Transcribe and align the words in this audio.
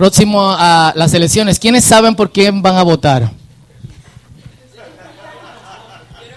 próximo 0.00 0.40
a 0.58 0.94
las 0.96 1.12
elecciones, 1.12 1.58
¿quiénes 1.58 1.84
saben 1.84 2.14
por 2.14 2.32
quién 2.32 2.62
van 2.62 2.74
a 2.74 2.82
votar? 2.82 3.30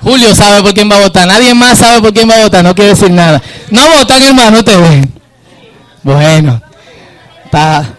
Julio 0.01 0.35
sabe 0.35 0.61
por 0.61 0.73
quién 0.73 0.91
va 0.91 0.97
a 0.97 1.03
votar. 1.03 1.25
Nadie 1.25 1.53
más 1.53 1.79
sabe 1.79 2.01
por 2.01 2.13
quién 2.13 2.29
va 2.29 2.35
a 2.35 2.43
votar. 2.43 2.61
No 2.61 2.75
quiere 2.75 2.89
decir 2.89 3.09
nada. 3.09 3.41
No 3.71 3.79
votan, 3.95 4.21
hermano, 4.21 4.57
ustedes. 4.57 5.07
Bueno, 6.03 6.61
está, 7.45 7.95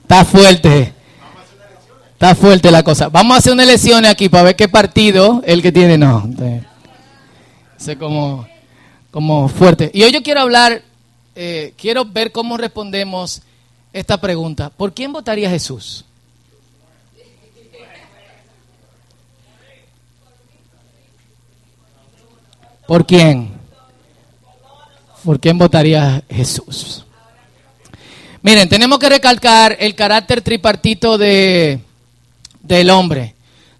está 0.00 0.24
fuerte. 0.24 0.94
Está 2.14 2.34
fuerte 2.34 2.70
la 2.70 2.82
cosa. 2.82 3.10
Vamos 3.10 3.34
a 3.34 3.38
hacer 3.40 3.52
una 3.52 3.64
elección 3.64 4.06
aquí 4.06 4.30
para 4.30 4.44
ver 4.44 4.56
qué 4.56 4.70
partido 4.70 5.42
el 5.44 5.60
que 5.60 5.70
tiene. 5.70 5.98
No. 5.98 6.26
Sé 7.76 7.98
como, 7.98 8.48
como 9.10 9.50
fuerte. 9.50 9.90
Y 9.92 10.02
hoy 10.02 10.12
yo 10.12 10.22
quiero 10.22 10.40
hablar, 10.40 10.80
eh, 11.34 11.74
quiero 11.76 12.06
ver 12.06 12.32
cómo 12.32 12.56
respondemos 12.56 13.42
esta 13.96 14.20
pregunta. 14.20 14.68
¿Por 14.68 14.92
quién 14.92 15.10
votaría 15.10 15.48
Jesús? 15.48 16.04
¿Por 22.86 23.06
quién? 23.06 23.52
¿Por 25.24 25.40
quién 25.40 25.56
votaría 25.56 26.22
Jesús? 26.28 27.04
Miren, 28.42 28.68
tenemos 28.68 28.98
que 28.98 29.08
recalcar 29.08 29.76
el 29.80 29.94
carácter 29.94 30.42
tripartito 30.42 31.16
de, 31.16 31.80
del 32.60 32.90
hombre. 32.90 33.34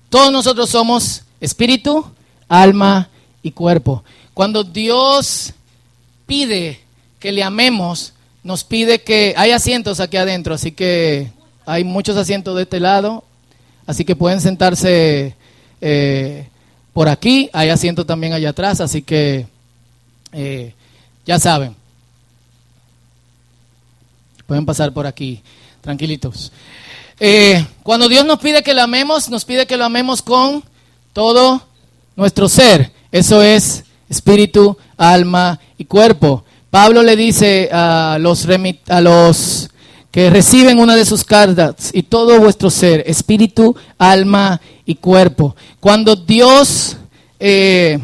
Todos 0.08 0.32
nosotros 0.32 0.70
somos 0.70 1.24
espíritu, 1.42 2.10
alma 2.48 3.10
y 3.42 3.50
cuerpo. 3.50 4.02
Cuando 4.32 4.64
Dios 4.64 5.52
pide 6.26 6.80
que 7.20 7.32
le 7.32 7.42
amemos, 7.42 8.14
nos 8.46 8.62
pide 8.62 9.02
que 9.02 9.34
hay 9.36 9.50
asientos 9.50 9.98
aquí 9.98 10.16
adentro, 10.16 10.54
así 10.54 10.70
que 10.70 11.32
hay 11.66 11.82
muchos 11.82 12.16
asientos 12.16 12.54
de 12.54 12.62
este 12.62 12.78
lado, 12.78 13.24
así 13.88 14.04
que 14.04 14.14
pueden 14.14 14.40
sentarse 14.40 15.34
eh, 15.80 16.46
por 16.92 17.08
aquí, 17.08 17.50
hay 17.52 17.70
asiento 17.70 18.06
también 18.06 18.34
allá 18.34 18.50
atrás, 18.50 18.80
así 18.80 19.02
que 19.02 19.48
eh, 20.30 20.72
ya 21.26 21.40
saben. 21.40 21.74
Pueden 24.46 24.64
pasar 24.64 24.92
por 24.92 25.08
aquí, 25.08 25.42
tranquilitos. 25.80 26.52
Eh, 27.18 27.66
cuando 27.82 28.08
Dios 28.08 28.24
nos 28.24 28.38
pide 28.38 28.62
que 28.62 28.74
lo 28.74 28.82
amemos, 28.82 29.28
nos 29.28 29.44
pide 29.44 29.66
que 29.66 29.76
lo 29.76 29.84
amemos 29.84 30.22
con 30.22 30.62
todo 31.12 31.66
nuestro 32.14 32.48
ser. 32.48 32.92
Eso 33.10 33.42
es 33.42 33.82
espíritu, 34.08 34.78
alma 34.96 35.58
y 35.76 35.84
cuerpo. 35.84 36.44
Pablo 36.76 37.02
le 37.02 37.16
dice 37.16 37.70
a 37.72 38.18
los, 38.20 38.46
a 38.88 39.00
los 39.00 39.70
que 40.10 40.28
reciben 40.28 40.78
una 40.78 40.94
de 40.94 41.06
sus 41.06 41.24
cartas 41.24 41.88
y 41.94 42.02
todo 42.02 42.38
vuestro 42.38 42.68
ser, 42.68 43.02
espíritu, 43.06 43.74
alma 43.96 44.60
y 44.84 44.96
cuerpo. 44.96 45.56
Cuando 45.80 46.16
Dios 46.16 46.98
eh, 47.40 47.98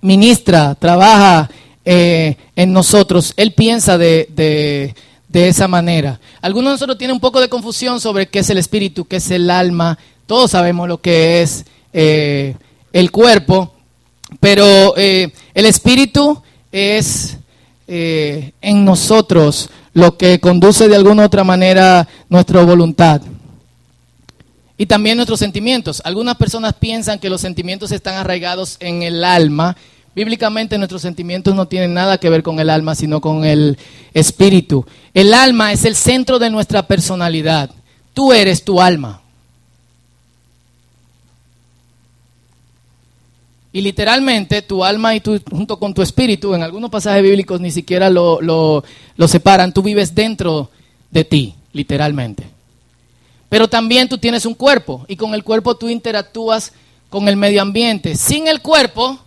ministra, 0.00 0.74
trabaja 0.74 1.50
eh, 1.84 2.34
en 2.56 2.72
nosotros, 2.72 3.34
Él 3.36 3.52
piensa 3.52 3.98
de, 3.98 4.94
de, 5.28 5.48
esa 5.48 5.68
manera. 5.68 6.18
Algunos 6.40 6.70
de 6.70 6.74
nosotros 6.76 6.96
tienen 6.96 7.16
un 7.16 7.20
poco 7.20 7.42
de 7.42 7.50
confusión 7.50 8.00
sobre 8.00 8.26
qué 8.28 8.38
es 8.38 8.48
el 8.48 8.56
espíritu, 8.56 9.04
qué 9.04 9.16
es 9.16 9.30
el 9.30 9.50
alma. 9.50 9.98
Todos 10.26 10.52
sabemos 10.52 10.88
lo 10.88 11.02
que 11.02 11.42
es 11.42 11.66
eh, 11.92 12.56
el 12.90 13.10
cuerpo, 13.10 13.74
pero 14.40 14.96
el 14.96 15.30
espíritu 15.66 16.42
es 16.72 17.36
en 17.90 18.84
nosotros 18.84 19.68
lo 19.94 20.16
que 20.16 20.38
conduce 20.38 20.88
de 20.88 20.96
alguna 20.96 21.22
u 21.22 21.26
otra 21.26 21.42
manera 21.44 22.06
nuestra 22.28 22.62
voluntad. 22.62 23.20
Y 24.78 24.86
también 24.86 25.16
nuestros 25.16 25.40
sentimientos. 25.40 26.00
Algunas 26.04 26.36
personas 26.36 26.74
piensan 26.74 27.18
que 27.18 27.28
los 27.28 27.40
sentimientos 27.40 27.92
están 27.92 28.14
arraigados 28.14 28.76
en 28.80 29.02
el 29.02 29.24
alma. 29.24 29.76
Bíblicamente 30.14 30.78
nuestros 30.78 31.02
sentimientos 31.02 31.54
no 31.54 31.66
tienen 31.66 31.92
nada 31.92 32.18
que 32.18 32.30
ver 32.30 32.42
con 32.42 32.60
el 32.60 32.70
alma, 32.70 32.94
sino 32.94 33.20
con 33.20 33.44
el 33.44 33.76
espíritu. 34.14 34.86
El 35.12 35.34
alma 35.34 35.72
es 35.72 35.84
el 35.84 35.96
centro 35.96 36.38
de 36.38 36.48
nuestra 36.48 36.86
personalidad. 36.86 37.70
Tú 38.14 38.32
eres 38.32 38.64
tu 38.64 38.80
alma. 38.80 39.19
Y 43.72 43.80
literalmente 43.82 44.62
tu 44.62 44.84
alma 44.84 45.14
y 45.14 45.20
tu, 45.20 45.40
junto 45.50 45.78
con 45.78 45.94
tu 45.94 46.02
espíritu, 46.02 46.54
en 46.54 46.62
algunos 46.62 46.90
pasajes 46.90 47.22
bíblicos 47.22 47.60
ni 47.60 47.70
siquiera 47.70 48.10
lo, 48.10 48.40
lo, 48.40 48.82
lo 49.16 49.28
separan, 49.28 49.72
tú 49.72 49.82
vives 49.82 50.14
dentro 50.14 50.70
de 51.10 51.24
ti, 51.24 51.54
literalmente. 51.72 52.44
Pero 53.48 53.68
también 53.68 54.08
tú 54.08 54.18
tienes 54.18 54.46
un 54.46 54.54
cuerpo 54.54 55.04
y 55.08 55.16
con 55.16 55.34
el 55.34 55.44
cuerpo 55.44 55.76
tú 55.76 55.88
interactúas 55.88 56.72
con 57.08 57.28
el 57.28 57.36
medio 57.36 57.62
ambiente. 57.62 58.16
Sin 58.16 58.48
el 58.48 58.60
cuerpo 58.62 59.18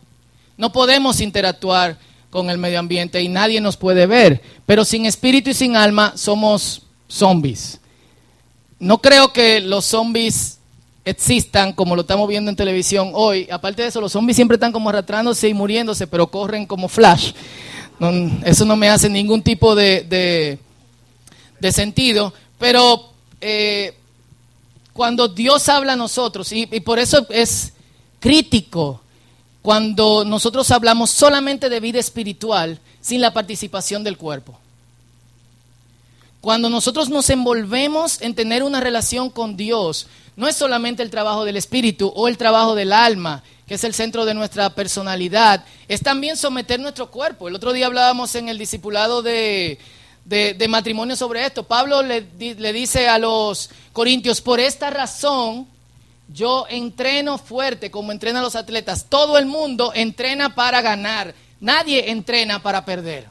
no 0.57 0.71
podemos 0.71 1.21
interactuar 1.21 1.97
con 2.29 2.49
el 2.49 2.57
medio 2.57 2.79
ambiente 2.79 3.21
y 3.21 3.29
nadie 3.29 3.61
nos 3.61 3.77
puede 3.77 4.07
ver. 4.07 4.41
Pero 4.65 4.85
sin 4.85 5.05
espíritu 5.05 5.51
y 5.51 5.53
sin 5.53 5.75
alma 5.75 6.13
somos 6.15 6.83
zombies. 7.07 7.79
No 8.79 8.99
creo 8.99 9.31
que 9.31 9.59
los 9.59 9.85
zombies 9.85 10.57
existan 11.06 11.74
como 11.74 11.96
lo 11.96 12.02
estamos 12.02 12.28
viendo 12.28 12.50
en 12.50 12.56
televisión 12.56 13.12
hoy. 13.14 13.47
Aparte 13.52 13.81
de 13.81 13.90
eso, 13.90 14.02
los 14.02 14.12
zombies 14.12 14.36
siempre 14.36 14.56
están 14.56 14.72
como 14.72 14.90
arrastrándose 14.90 15.50
y 15.50 15.53
muriéndose, 15.53 16.08
pero 16.08 16.28
corren 16.28 16.66
como 16.66 16.88
flash. 16.88 17.34
eso 18.46 18.66
no 18.66 18.75
me 18.75 18.90
hace 18.90 19.09
ningún 19.09 19.41
tipo 19.41 19.75
de, 19.75 20.59
de, 21.59 21.72
sentido. 21.72 22.34
Pero 22.58 23.12
eh, 23.41 23.96
cuando 24.94 25.28
Dios 25.28 25.68
habla 25.69 25.94
a 25.94 25.97
nosotros, 25.97 26.52
y, 26.52 26.68
y 26.72 26.80
por 26.80 27.00
eso 27.00 27.25
es 27.30 27.74
crítico 28.20 29.02
cuando 29.62 30.24
nosotros 30.25 30.70
hablamos 30.72 31.09
solamente 31.09 31.70
de 31.70 31.80
vida 31.80 32.00
espiritual 32.00 32.80
sin 33.02 33.22
la 33.22 33.34
participación 33.34 34.03
del 34.03 34.18
cuerpo. 34.18 34.58
Cuando 36.41 36.70
nosotros 36.70 37.09
nos 37.09 37.30
envolvemos 37.30 38.22
en 38.22 38.35
tener 38.35 38.64
una 38.64 38.81
relación 38.81 39.30
con 39.30 39.56
Dios, 39.56 40.08
no 40.35 40.47
es 40.47 40.55
solamente 40.55 41.03
el 41.03 41.09
trabajo 41.09 41.45
del 41.45 41.57
espíritu 41.57 42.11
o 42.16 42.27
el 42.27 42.38
trabajo 42.38 42.75
del 42.75 42.91
alma, 42.91 43.44
que 43.67 43.75
es 43.75 43.83
el 43.83 43.94
centro 43.94 44.25
de 44.25 44.33
nuestra 44.33 44.69
personalidad, 44.71 45.63
es 45.88 46.01
también 46.01 46.38
someter 46.38 46.79
nuestro 46.79 47.11
cuerpo. 47.11 47.47
El 47.47 47.55
otro 47.55 47.71
día 47.71 47.85
hablábamos 47.85 48.33
en 48.35 48.49
el 48.49 48.57
discipulado 48.57 49.22
de, 49.22 49.77
matrimonio 50.67 51.16
sobre 51.16 51.45
esto. 51.45 51.63
Pablo 51.63 52.01
le, 52.01 52.25
le 52.39 52.73
dice 52.73 53.07
a 53.07 53.19
los 53.19 53.69
corintios, 53.93 54.41
por 54.41 54.59
esta 54.59 54.89
razón 54.89 55.67
yo 56.33 56.66
entreno 56.69 57.38
fuerte 57.38 57.91
como 57.91 58.11
entrenan 58.11 58.43
los 58.43 58.55
atletas. 58.55 59.05
Todo 59.07 59.38
el 59.38 59.45
mundo 59.45 59.91
entrena 59.93 60.55
para 60.55 60.81
ganar. 60.81 61.35
Nadie 61.59 62.11
entrena 62.11 62.61
para 62.61 62.83
perder, 62.83 63.27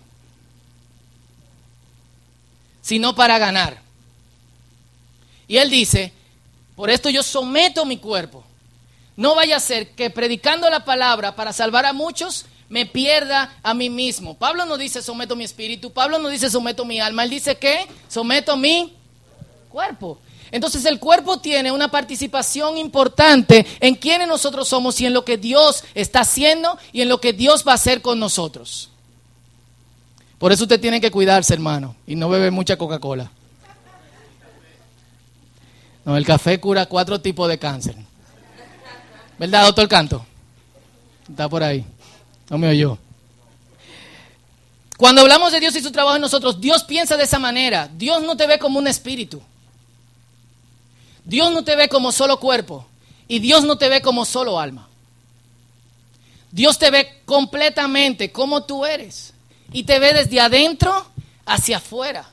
sino 2.80 3.14
para 3.14 3.38
ganar. 3.38 3.82
Y 5.46 5.58
él 5.58 5.68
dice, 5.68 6.14
por 6.82 6.90
esto 6.90 7.08
yo 7.10 7.22
someto 7.22 7.84
mi 7.84 7.96
cuerpo. 7.96 8.42
No 9.14 9.36
vaya 9.36 9.54
a 9.54 9.60
ser 9.60 9.90
que 9.90 10.10
predicando 10.10 10.68
la 10.68 10.84
palabra 10.84 11.36
para 11.36 11.52
salvar 11.52 11.86
a 11.86 11.92
muchos 11.92 12.46
me 12.68 12.86
pierda 12.86 13.56
a 13.62 13.72
mí 13.72 13.88
mismo. 13.88 14.34
Pablo 14.34 14.66
no 14.66 14.76
dice 14.76 15.00
someto 15.00 15.36
mi 15.36 15.44
espíritu, 15.44 15.92
Pablo 15.92 16.18
no 16.18 16.28
dice 16.28 16.50
someto 16.50 16.84
mi 16.84 16.98
alma, 16.98 17.22
él 17.22 17.30
dice 17.30 17.56
que 17.56 17.86
someto 18.08 18.56
mi 18.56 18.94
cuerpo. 19.68 20.18
Entonces 20.50 20.84
el 20.84 20.98
cuerpo 20.98 21.38
tiene 21.38 21.70
una 21.70 21.88
participación 21.88 22.76
importante 22.76 23.64
en 23.78 23.94
quienes 23.94 24.26
nosotros 24.26 24.66
somos 24.66 25.00
y 25.00 25.06
en 25.06 25.12
lo 25.12 25.24
que 25.24 25.36
Dios 25.36 25.84
está 25.94 26.22
haciendo 26.22 26.76
y 26.92 27.02
en 27.02 27.08
lo 27.08 27.20
que 27.20 27.32
Dios 27.32 27.62
va 27.64 27.70
a 27.70 27.76
hacer 27.76 28.02
con 28.02 28.18
nosotros. 28.18 28.90
Por 30.36 30.50
eso 30.50 30.64
usted 30.64 30.80
tiene 30.80 31.00
que 31.00 31.12
cuidarse, 31.12 31.54
hermano, 31.54 31.94
y 32.08 32.16
no 32.16 32.28
bebe 32.28 32.50
mucha 32.50 32.76
Coca-Cola. 32.76 33.30
No, 36.04 36.16
el 36.16 36.26
café 36.26 36.58
cura 36.58 36.86
cuatro 36.86 37.20
tipos 37.20 37.48
de 37.48 37.58
cáncer. 37.58 37.96
¿Verdad, 39.38 39.66
doctor 39.66 39.88
Canto? 39.88 40.26
Está 41.28 41.48
por 41.48 41.62
ahí. 41.62 41.84
No 42.50 42.58
me 42.58 42.68
oyó. 42.68 42.98
Cuando 44.96 45.22
hablamos 45.22 45.52
de 45.52 45.60
Dios 45.60 45.74
y 45.74 45.82
su 45.82 45.90
trabajo 45.90 46.16
en 46.16 46.22
nosotros, 46.22 46.60
Dios 46.60 46.84
piensa 46.84 47.16
de 47.16 47.24
esa 47.24 47.38
manera. 47.38 47.88
Dios 47.92 48.22
no 48.22 48.36
te 48.36 48.46
ve 48.46 48.58
como 48.58 48.78
un 48.78 48.86
espíritu. 48.86 49.42
Dios 51.24 51.52
no 51.52 51.64
te 51.64 51.76
ve 51.76 51.88
como 51.88 52.12
solo 52.12 52.38
cuerpo. 52.38 52.86
Y 53.28 53.38
Dios 53.38 53.64
no 53.64 53.78
te 53.78 53.88
ve 53.88 54.02
como 54.02 54.24
solo 54.24 54.60
alma. 54.60 54.88
Dios 56.50 56.78
te 56.78 56.90
ve 56.90 57.22
completamente 57.24 58.30
como 58.30 58.64
tú 58.64 58.84
eres. 58.84 59.32
Y 59.72 59.84
te 59.84 59.98
ve 59.98 60.12
desde 60.12 60.40
adentro 60.40 61.06
hacia 61.46 61.78
afuera. 61.78 62.31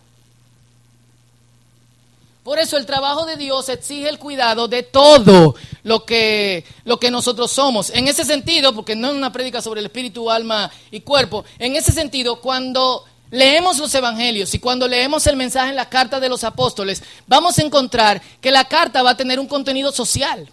Por 2.44 2.58
eso 2.58 2.78
el 2.78 2.86
trabajo 2.86 3.26
de 3.26 3.36
Dios 3.36 3.68
exige 3.70 4.08
el 4.08 4.18
cuidado 4.18 4.68
de 4.68 4.84
todo 4.84 5.56
lo 5.84 6.06
que, 6.06 6.64
lo 6.86 7.00
que 7.00 7.12
nosotros 7.12 7.52
somos. 7.52 7.90
En 7.90 8.08
ese 8.08 8.24
sentido, 8.24 8.74
porque 8.74 8.96
no 8.96 9.10
es 9.10 9.16
una 9.16 9.32
prédica 9.32 9.62
sobre 9.62 9.82
el 9.82 9.88
espíritu, 9.88 10.32
alma 10.32 10.72
y 10.90 11.02
cuerpo, 11.02 11.44
en 11.60 11.76
ese 11.76 11.92
sentido, 11.92 12.40
cuando 12.40 13.06
leemos 13.30 13.78
los 13.78 13.94
evangelios 13.94 14.54
y 14.54 14.60
cuando 14.60 14.88
leemos 14.88 15.28
el 15.28 15.36
mensaje 15.36 15.70
en 15.70 15.76
la 15.76 15.90
carta 15.90 16.20
de 16.20 16.30
los 16.30 16.44
apóstoles, 16.44 17.04
vamos 17.28 17.60
a 17.60 17.64
encontrar 17.64 18.22
que 18.42 18.52
la 18.52 18.66
carta 18.66 19.04
va 19.04 19.12
a 19.12 19.18
tener 19.18 19.40
un 19.40 19.48
contenido 19.48 19.92
social. 19.92 20.50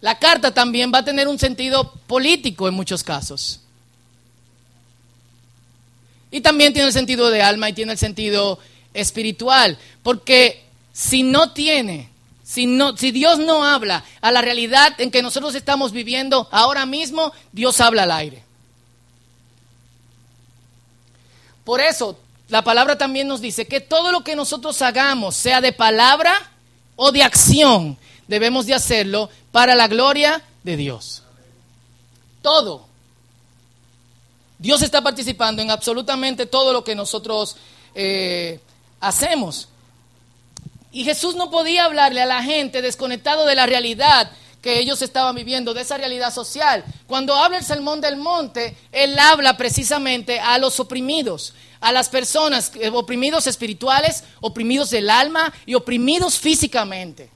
La 0.00 0.18
carta 0.18 0.52
también 0.52 0.92
va 0.94 0.98
a 0.98 1.04
tener 1.04 1.26
un 1.26 1.38
sentido 1.38 1.92
político 2.06 2.68
en 2.68 2.74
muchos 2.74 3.02
casos. 3.02 3.60
Y 6.30 6.40
también 6.40 6.72
tiene 6.72 6.88
el 6.88 6.92
sentido 6.92 7.30
de 7.30 7.42
alma 7.42 7.70
y 7.70 7.72
tiene 7.72 7.92
el 7.92 7.98
sentido 7.98 8.58
espiritual. 9.00 9.78
Porque 10.02 10.64
si 10.92 11.22
no 11.22 11.52
tiene, 11.52 12.10
si, 12.42 12.66
no, 12.66 12.96
si 12.96 13.10
Dios 13.10 13.38
no 13.38 13.64
habla 13.64 14.04
a 14.20 14.32
la 14.32 14.42
realidad 14.42 14.94
en 14.98 15.10
que 15.10 15.22
nosotros 15.22 15.54
estamos 15.54 15.92
viviendo 15.92 16.48
ahora 16.50 16.86
mismo, 16.86 17.32
Dios 17.52 17.80
habla 17.80 18.04
al 18.04 18.12
aire. 18.12 18.42
Por 21.64 21.80
eso, 21.80 22.18
la 22.48 22.62
palabra 22.62 22.96
también 22.96 23.28
nos 23.28 23.42
dice 23.42 23.66
que 23.66 23.80
todo 23.80 24.10
lo 24.10 24.24
que 24.24 24.34
nosotros 24.34 24.80
hagamos, 24.80 25.36
sea 25.36 25.60
de 25.60 25.72
palabra 25.72 26.50
o 26.96 27.12
de 27.12 27.22
acción, 27.22 27.98
debemos 28.26 28.64
de 28.64 28.74
hacerlo 28.74 29.28
para 29.52 29.74
la 29.74 29.86
gloria 29.86 30.42
de 30.62 30.76
Dios. 30.76 31.22
Todo. 32.40 32.86
Dios 34.58 34.80
está 34.82 35.02
participando 35.02 35.60
en 35.60 35.70
absolutamente 35.70 36.46
todo 36.46 36.72
lo 36.72 36.82
que 36.82 36.94
nosotros 36.94 37.56
eh, 37.94 38.60
hacemos. 39.00 39.68
Y 40.90 41.04
Jesús 41.04 41.34
no 41.36 41.50
podía 41.50 41.84
hablarle 41.84 42.22
a 42.22 42.26
la 42.26 42.42
gente 42.42 42.82
desconectado 42.82 43.46
de 43.46 43.54
la 43.54 43.66
realidad 43.66 44.30
que 44.62 44.80
ellos 44.80 45.02
estaban 45.02 45.34
viviendo, 45.36 45.74
de 45.74 45.82
esa 45.82 45.96
realidad 45.98 46.32
social. 46.32 46.84
Cuando 47.06 47.34
habla 47.34 47.58
el 47.58 47.64
Salmón 47.64 48.00
del 48.00 48.16
Monte, 48.16 48.76
Él 48.90 49.18
habla 49.18 49.56
precisamente 49.56 50.40
a 50.40 50.58
los 50.58 50.80
oprimidos, 50.80 51.54
a 51.80 51.92
las 51.92 52.08
personas 52.08 52.72
eh, 52.74 52.90
oprimidos 52.90 53.46
espirituales, 53.46 54.24
oprimidos 54.40 54.90
del 54.90 55.10
alma 55.10 55.52
y 55.64 55.74
oprimidos 55.74 56.38
físicamente. 56.38 57.30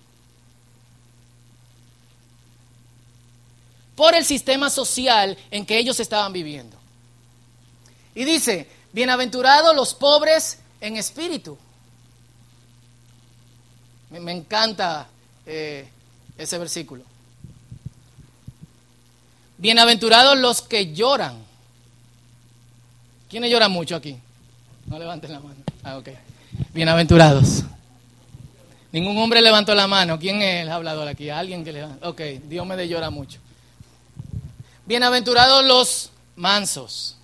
Por 3.94 4.14
el 4.14 4.24
sistema 4.24 4.68
social 4.68 5.36
en 5.50 5.64
que 5.64 5.78
ellos 5.78 6.00
estaban 6.00 6.32
viviendo. 6.32 6.76
Y 8.14 8.24
dice, 8.24 8.68
bienaventurados 8.92 9.76
los 9.76 9.94
pobres 9.94 10.58
en 10.82 10.96
espíritu. 10.96 11.56
Me, 14.10 14.32
encanta 14.32 15.06
eh, 15.46 15.88
ese 16.36 16.58
versículo. 16.58 17.04
Bienaventurados 19.56 20.36
los 20.36 20.60
que 20.60 20.92
lloran. 20.92 21.38
¿Quiénes 23.30 23.50
lloran 23.50 23.70
mucho 23.70 23.96
aquí? 23.96 24.18
No 24.86 24.98
levanten 24.98 25.32
la 25.32 25.40
mano. 25.40 25.56
Ah, 25.84 25.96
ok. 25.96 26.08
Bienaventurados. 26.74 27.62
Ningún 28.90 29.16
hombre 29.18 29.40
levantó 29.40 29.74
la 29.74 29.86
mano. 29.86 30.18
¿Quién 30.18 30.42
es 30.42 30.64
el 30.64 30.70
hablador 30.70 31.08
aquí? 31.08 31.30
¿Alguien 31.30 31.64
que 31.64 31.72
levanta? 31.72 32.08
Ok, 32.08 32.20
Dios 32.48 32.66
me 32.66 32.76
de 32.76 32.88
llora 32.88 33.08
mucho. 33.08 33.38
Bienaventurados 34.84 35.64
los 35.64 36.10
mansos 36.34 37.16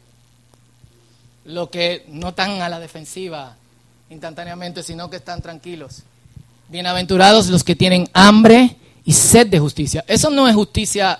lo 1.49 1.71
que 1.71 2.05
no 2.09 2.29
están 2.29 2.61
a 2.61 2.69
la 2.69 2.79
defensiva 2.79 3.57
instantáneamente, 4.11 4.83
sino 4.83 5.09
que 5.09 5.17
están 5.17 5.41
tranquilos. 5.41 6.03
Bienaventurados 6.69 7.49
los 7.49 7.65
que 7.65 7.75
tienen 7.75 8.07
hambre 8.13 8.77
y 9.03 9.15
sed 9.15 9.47
de 9.47 9.59
justicia. 9.59 10.05
Eso 10.07 10.29
no 10.29 10.47
es 10.47 10.55
justicia 10.55 11.19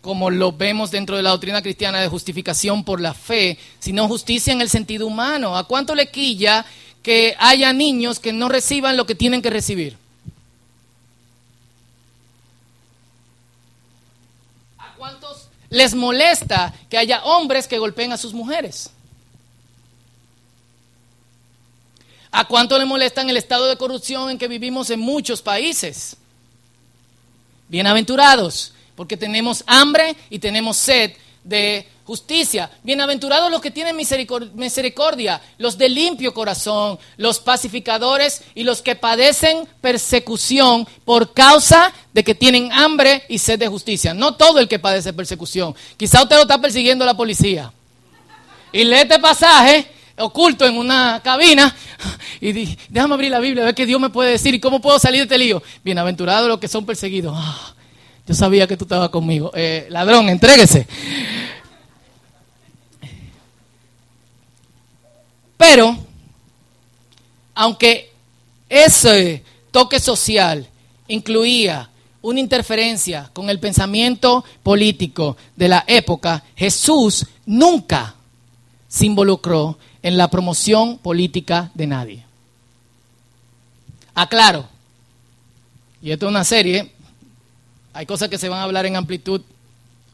como 0.00 0.30
lo 0.30 0.52
vemos 0.52 0.90
dentro 0.90 1.16
de 1.16 1.22
la 1.22 1.30
doctrina 1.30 1.60
cristiana 1.60 2.00
de 2.00 2.08
justificación 2.08 2.82
por 2.82 2.98
la 2.98 3.12
fe, 3.12 3.58
sino 3.78 4.08
justicia 4.08 4.54
en 4.54 4.62
el 4.62 4.70
sentido 4.70 5.06
humano. 5.06 5.54
¿A 5.54 5.64
cuánto 5.64 5.94
le 5.94 6.10
quilla 6.10 6.64
que 7.02 7.36
haya 7.38 7.74
niños 7.74 8.18
que 8.18 8.32
no 8.32 8.48
reciban 8.48 8.96
lo 8.96 9.04
que 9.04 9.14
tienen 9.14 9.42
que 9.42 9.50
recibir? 9.50 9.98
Les 15.70 15.94
molesta 15.94 16.74
que 16.88 16.98
haya 16.98 17.22
hombres 17.24 17.66
que 17.66 17.78
golpeen 17.78 18.12
a 18.12 18.16
sus 18.16 18.32
mujeres. 18.32 18.90
¿A 22.30 22.44
cuánto 22.46 22.78
le 22.78 22.84
molestan 22.84 23.28
el 23.30 23.36
estado 23.36 23.66
de 23.66 23.76
corrupción 23.76 24.30
en 24.30 24.38
que 24.38 24.48
vivimos 24.48 24.90
en 24.90 25.00
muchos 25.00 25.42
países? 25.42 26.16
Bienaventurados, 27.68 28.72
porque 28.94 29.16
tenemos 29.16 29.64
hambre 29.66 30.16
y 30.30 30.38
tenemos 30.38 30.76
sed 30.76 31.12
de 31.48 31.88
justicia. 32.04 32.70
Bienaventurados 32.82 33.50
los 33.50 33.60
que 33.60 33.70
tienen 33.70 33.96
misericordia, 33.96 35.40
los 35.58 35.76
de 35.76 35.88
limpio 35.88 36.32
corazón, 36.32 36.98
los 37.16 37.38
pacificadores 37.40 38.42
y 38.54 38.64
los 38.64 38.82
que 38.82 38.94
padecen 38.94 39.66
persecución 39.80 40.86
por 41.04 41.32
causa 41.32 41.92
de 42.12 42.24
que 42.24 42.34
tienen 42.34 42.72
hambre 42.72 43.24
y 43.28 43.38
sed 43.38 43.58
de 43.58 43.68
justicia. 43.68 44.14
No 44.14 44.36
todo 44.36 44.60
el 44.60 44.68
que 44.68 44.78
padece 44.78 45.12
persecución. 45.12 45.74
Quizá 45.96 46.22
usted 46.22 46.36
lo 46.36 46.42
está 46.42 46.60
persiguiendo 46.60 47.04
la 47.04 47.16
policía. 47.16 47.72
Y 48.72 48.84
lee 48.84 48.96
este 48.96 49.18
pasaje 49.18 49.86
oculto 50.18 50.66
en 50.66 50.76
una 50.76 51.20
cabina 51.22 51.74
y 52.40 52.52
dice, 52.52 52.78
déjame 52.88 53.14
abrir 53.14 53.30
la 53.30 53.40
Biblia 53.40 53.62
a 53.62 53.66
ver 53.66 53.74
qué 53.74 53.86
Dios 53.86 54.00
me 54.00 54.10
puede 54.10 54.32
decir 54.32 54.54
y 54.54 54.60
cómo 54.60 54.80
puedo 54.80 54.98
salir 54.98 55.20
de 55.20 55.24
este 55.24 55.38
lío. 55.38 55.62
Bienaventurados 55.84 56.48
los 56.48 56.58
que 56.58 56.68
son 56.68 56.84
perseguidos. 56.84 57.34
Ah, 57.36 57.74
yo 58.26 58.34
sabía 58.34 58.66
que 58.66 58.76
tú 58.76 58.84
estabas 58.84 59.08
conmigo. 59.08 59.50
Eh, 59.54 59.86
ladrón, 59.88 60.28
entréguese. 60.28 60.86
Pero, 65.58 65.98
aunque 67.54 68.10
ese 68.68 69.44
toque 69.70 70.00
social 70.00 70.66
incluía 71.08 71.90
una 72.22 72.40
interferencia 72.40 73.30
con 73.32 73.50
el 73.50 73.58
pensamiento 73.58 74.44
político 74.62 75.36
de 75.56 75.68
la 75.68 75.84
época, 75.86 76.44
Jesús 76.56 77.26
nunca 77.44 78.14
se 78.88 79.06
involucró 79.06 79.78
en 80.02 80.16
la 80.16 80.28
promoción 80.28 80.98
política 80.98 81.70
de 81.74 81.86
nadie. 81.86 82.24
Aclaro, 84.14 84.66
y 86.00 86.12
esto 86.12 86.26
es 86.26 86.30
una 86.30 86.44
serie, 86.44 86.92
hay 87.92 88.06
cosas 88.06 88.28
que 88.28 88.38
se 88.38 88.48
van 88.48 88.60
a 88.60 88.64
hablar 88.64 88.86
en 88.86 88.96
amplitud 88.96 89.42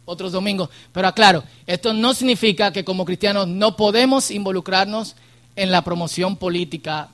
otros 0.06 0.32
domingos, 0.32 0.68
pero 0.92 1.08
aclaro, 1.08 1.44
esto 1.66 1.92
no 1.92 2.14
significa 2.14 2.72
que 2.72 2.84
como 2.84 3.04
cristianos 3.04 3.48
no 3.48 3.76
podemos 3.76 4.30
involucrarnos 4.30 5.16
en 5.56 5.70
la 5.70 5.82
promoción 5.82 6.36
política 6.36 7.08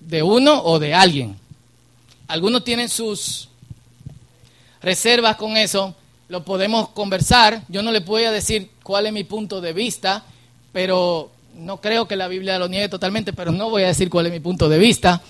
de 0.00 0.22
uno 0.22 0.62
o 0.62 0.78
de 0.78 0.94
alguien. 0.94 1.36
Algunos 2.26 2.64
tienen 2.64 2.88
sus 2.88 3.48
reservas 4.80 5.36
con 5.36 5.56
eso, 5.56 5.94
lo 6.28 6.44
podemos 6.44 6.90
conversar. 6.90 7.62
Yo 7.68 7.82
no 7.82 7.90
le 7.90 8.00
voy 8.00 8.24
a 8.24 8.32
decir 8.32 8.70
cuál 8.82 9.06
es 9.06 9.12
mi 9.12 9.24
punto 9.24 9.60
de 9.60 9.72
vista, 9.72 10.24
pero 10.72 11.30
no 11.54 11.80
creo 11.80 12.06
que 12.06 12.16
la 12.16 12.28
Biblia 12.28 12.58
lo 12.58 12.68
niegue 12.68 12.88
totalmente, 12.88 13.32
pero 13.32 13.50
no 13.50 13.70
voy 13.70 13.82
a 13.82 13.88
decir 13.88 14.10
cuál 14.10 14.26
es 14.26 14.32
mi 14.32 14.40
punto 14.40 14.68
de 14.68 14.78
vista. 14.78 15.22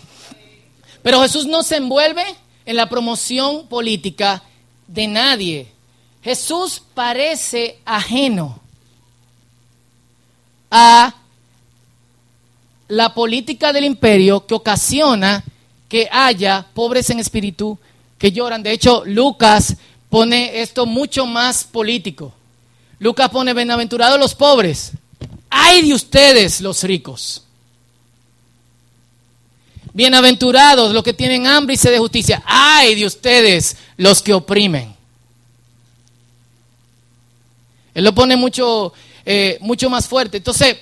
Pero 1.03 1.23
Jesús 1.23 1.47
no 1.47 1.63
se 1.63 1.77
envuelve 1.77 2.25
en 2.67 2.77
la 2.77 2.89
promoción 2.89 3.67
política 3.69 4.43
de 4.87 5.07
nadie. 5.07 5.69
Jesús 6.23 6.83
parece 6.95 7.79
ajeno 7.85 8.61
a 10.71 11.15
la 12.89 13.15
política 13.15 13.73
del 13.73 13.85
imperio 13.85 14.47
que 14.47 14.55
ocasiona 14.55 15.45
que 15.89 16.09
haya 16.11 16.67
pobres 16.75 17.09
en 17.11 17.21
espíritu 17.21 17.79
que 18.19 18.33
lloran. 18.33 18.63
De 18.63 18.73
hecho, 18.73 19.05
Lucas 19.05 19.77
pone 20.11 20.61
esto 20.61 20.87
mucho 20.87 21.27
más 21.27 21.65
político. 21.65 22.33
Lucas 22.99 23.29
pone, 23.31 23.55
bienaventurados 23.55 24.19
los 24.19 24.35
pobres. 24.35 24.93
Ay 25.51 25.87
de 25.87 25.95
ustedes 25.95 26.61
los 26.61 26.83
ricos. 26.83 27.45
Bienaventurados 29.93 30.93
los 30.93 31.03
que 31.03 31.13
tienen 31.13 31.47
hambre 31.47 31.75
y 31.75 31.79
sed 31.79 31.93
de 31.93 31.99
justicia. 31.99 32.43
Ay 32.45 32.95
de 32.95 33.07
ustedes 33.07 33.77
los 33.97 34.23
que 34.23 34.35
oprimen. 34.35 34.95
Él 37.95 38.05
lo 38.05 38.15
pone 38.15 38.37
mucho, 38.37 38.93
eh, 39.25 39.59
mucho 39.61 39.91
más 39.91 40.07
fuerte. 40.07 40.37
Entonces, 40.37 40.77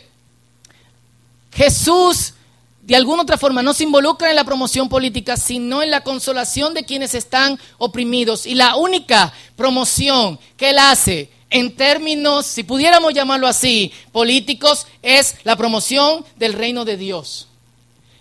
Jesús, 1.56 2.34
de 2.82 2.94
alguna 2.94 3.22
otra 3.22 3.38
forma, 3.38 3.62
no 3.62 3.72
se 3.72 3.84
involucra 3.84 4.28
en 4.28 4.36
la 4.36 4.44
promoción 4.44 4.90
política, 4.90 5.38
sino 5.38 5.82
en 5.82 5.90
la 5.90 6.02
consolación 6.02 6.74
de 6.74 6.84
quienes 6.84 7.14
están 7.14 7.58
oprimidos. 7.78 8.44
Y 8.44 8.54
la 8.54 8.76
única 8.76 9.32
promoción 9.56 10.38
que 10.58 10.70
él 10.70 10.78
hace 10.78 11.30
en 11.48 11.74
términos, 11.74 12.44
si 12.44 12.62
pudiéramos 12.62 13.14
llamarlo 13.14 13.46
así, 13.46 13.90
políticos, 14.12 14.86
es 15.00 15.36
la 15.44 15.56
promoción 15.56 16.26
del 16.36 16.52
reino 16.52 16.84
de 16.84 16.98
Dios. 16.98 17.48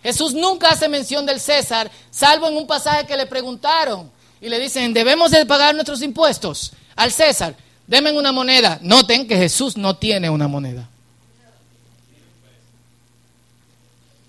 Jesús 0.01 0.33
nunca 0.33 0.69
hace 0.69 0.87
mención 0.87 1.25
del 1.25 1.41
César, 1.41 1.91
salvo 2.11 2.47
en 2.47 2.55
un 2.55 2.67
pasaje 2.67 3.05
que 3.05 3.17
le 3.17 3.25
preguntaron 3.25 4.09
y 4.39 4.47
le 4.47 4.59
dicen, 4.59 4.93
¿debemos 4.93 5.31
de 5.31 5.45
pagar 5.45 5.73
nuestros 5.75 6.01
impuestos 6.01 6.71
al 6.95 7.11
César? 7.11 7.57
Deme 7.85 8.13
una 8.13 8.31
moneda. 8.31 8.79
Noten 8.81 9.27
que 9.27 9.35
Jesús 9.35 9.75
no 9.75 9.97
tiene 9.97 10.29
una 10.29 10.47
moneda. 10.47 10.87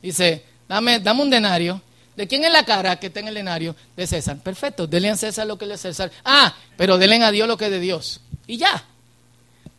Dice, 0.07 0.45
dame, 0.69 1.01
dame 1.01 1.21
un 1.21 1.31
denario. 1.31 1.83
¿De 2.15 2.29
quién 2.29 2.45
es 2.45 2.53
la 2.53 2.65
cara 2.65 2.95
que 2.95 3.09
está 3.09 3.19
en 3.19 3.27
el 3.27 3.35
denario? 3.35 3.75
De 3.97 4.07
César. 4.07 4.39
Perfecto, 4.39 4.87
denle 4.87 5.11
a 5.11 5.17
César 5.17 5.49
lo 5.49 5.59
que 5.59 5.65
es 5.65 5.81
César. 5.81 6.13
Ah, 6.25 6.55
pero 6.77 6.97
denle 6.97 7.25
a 7.25 7.33
Dios 7.33 7.49
lo 7.49 7.57
que 7.57 7.65
es 7.65 7.73
de 7.73 7.81
Dios. 7.81 8.21
Y 8.47 8.57
ya. 8.57 8.85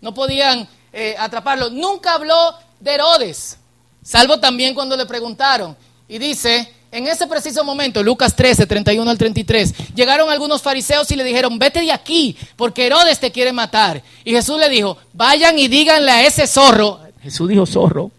No 0.01 0.13
podían 0.13 0.67
eh, 0.91 1.15
atraparlo. 1.17 1.69
Nunca 1.69 2.15
habló 2.15 2.55
de 2.77 2.93
Herodes, 2.93 3.57
salvo 4.03 4.37
también 4.37 4.75
cuando 4.75 4.97
le 4.97 5.05
preguntaron. 5.05 5.77
Y 6.09 6.17
dice, 6.17 6.73
en 6.91 7.07
ese 7.07 7.25
preciso 7.25 7.63
momento, 7.63 8.03
Lucas 8.03 8.35
13, 8.35 8.65
31 8.65 9.09
al 9.09 9.17
33, 9.17 9.95
llegaron 9.95 10.29
algunos 10.29 10.61
fariseos 10.61 11.09
y 11.09 11.15
le 11.15 11.23
dijeron, 11.23 11.57
vete 11.57 11.79
de 11.79 11.93
aquí, 11.93 12.35
porque 12.57 12.85
Herodes 12.85 13.17
te 13.17 13.31
quiere 13.31 13.53
matar. 13.53 14.03
Y 14.25 14.33
Jesús 14.33 14.59
le 14.59 14.67
dijo, 14.67 14.97
vayan 15.13 15.57
y 15.57 15.69
díganle 15.69 16.11
a 16.11 16.27
ese 16.27 16.47
zorro. 16.47 16.99
Jesús 17.23 17.47
dijo 17.47 17.65
zorro. 17.65 18.11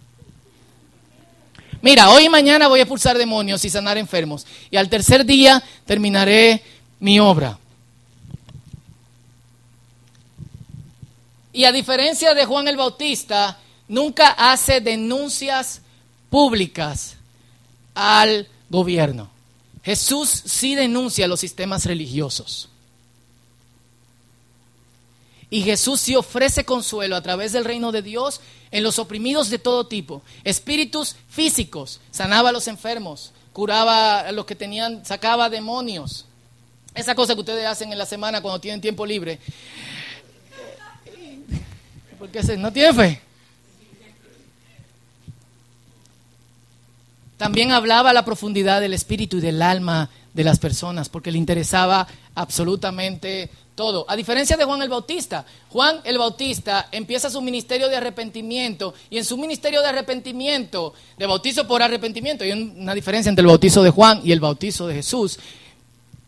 Mira, 1.80 2.10
hoy 2.10 2.24
y 2.24 2.28
mañana 2.28 2.68
voy 2.68 2.80
a 2.80 2.82
expulsar 2.82 3.16
demonios 3.16 3.64
y 3.64 3.70
sanar 3.70 3.98
enfermos. 3.98 4.46
Y 4.70 4.76
al 4.76 4.88
tercer 4.88 5.24
día 5.24 5.62
terminaré 5.86 6.62
mi 6.98 7.20
obra. 7.20 7.58
Y 11.52 11.64
a 11.64 11.72
diferencia 11.72 12.34
de 12.34 12.44
Juan 12.44 12.68
el 12.68 12.76
Bautista, 12.76 13.58
nunca 13.88 14.30
hace 14.30 14.80
denuncias 14.80 15.80
públicas 16.30 17.16
al 17.94 18.48
gobierno. 18.68 19.30
Jesús 19.82 20.28
sí 20.28 20.74
denuncia 20.74 21.26
los 21.26 21.40
sistemas 21.40 21.84
religiosos. 21.86 22.67
Y 25.50 25.62
Jesús 25.62 26.00
sí 26.00 26.14
ofrece 26.14 26.64
consuelo 26.64 27.16
a 27.16 27.22
través 27.22 27.52
del 27.52 27.64
reino 27.64 27.90
de 27.90 28.02
Dios 28.02 28.40
en 28.70 28.82
los 28.82 28.98
oprimidos 28.98 29.48
de 29.48 29.58
todo 29.58 29.86
tipo, 29.86 30.22
espíritus 30.44 31.16
físicos, 31.30 32.00
sanaba 32.10 32.50
a 32.50 32.52
los 32.52 32.68
enfermos, 32.68 33.32
curaba 33.54 34.20
a 34.20 34.32
los 34.32 34.44
que 34.44 34.54
tenían, 34.54 35.04
sacaba 35.06 35.48
demonios. 35.48 36.26
Esa 36.94 37.14
cosa 37.14 37.34
que 37.34 37.40
ustedes 37.40 37.66
hacen 37.66 37.92
en 37.92 37.98
la 37.98 38.06
semana 38.06 38.42
cuando 38.42 38.60
tienen 38.60 38.80
tiempo 38.80 39.06
libre. 39.06 39.38
Porque 42.18 42.42
no 42.56 42.72
tiene 42.72 42.92
fe. 42.92 43.20
También 47.38 47.70
hablaba 47.70 48.12
la 48.12 48.24
profundidad 48.24 48.80
del 48.80 48.92
espíritu 48.92 49.38
y 49.38 49.40
del 49.40 49.62
alma 49.62 50.10
de 50.34 50.44
las 50.44 50.58
personas, 50.58 51.08
porque 51.08 51.30
le 51.30 51.38
interesaba 51.38 52.06
absolutamente 52.34 53.48
todo. 53.78 54.04
A 54.08 54.16
diferencia 54.16 54.56
de 54.56 54.64
Juan 54.64 54.82
el 54.82 54.88
Bautista, 54.88 55.46
Juan 55.70 56.00
el 56.02 56.18
Bautista 56.18 56.88
empieza 56.90 57.30
su 57.30 57.40
ministerio 57.40 57.88
de 57.88 57.94
arrepentimiento 57.94 58.92
y 59.08 59.18
en 59.18 59.24
su 59.24 59.38
ministerio 59.38 59.80
de 59.82 59.86
arrepentimiento, 59.86 60.94
de 61.16 61.26
bautizo 61.26 61.68
por 61.68 61.80
arrepentimiento, 61.80 62.42
hay 62.42 62.50
una 62.50 62.92
diferencia 62.92 63.30
entre 63.30 63.42
el 63.42 63.46
bautizo 63.46 63.84
de 63.84 63.90
Juan 63.90 64.20
y 64.24 64.32
el 64.32 64.40
bautizo 64.40 64.88
de 64.88 64.94
Jesús. 64.94 65.38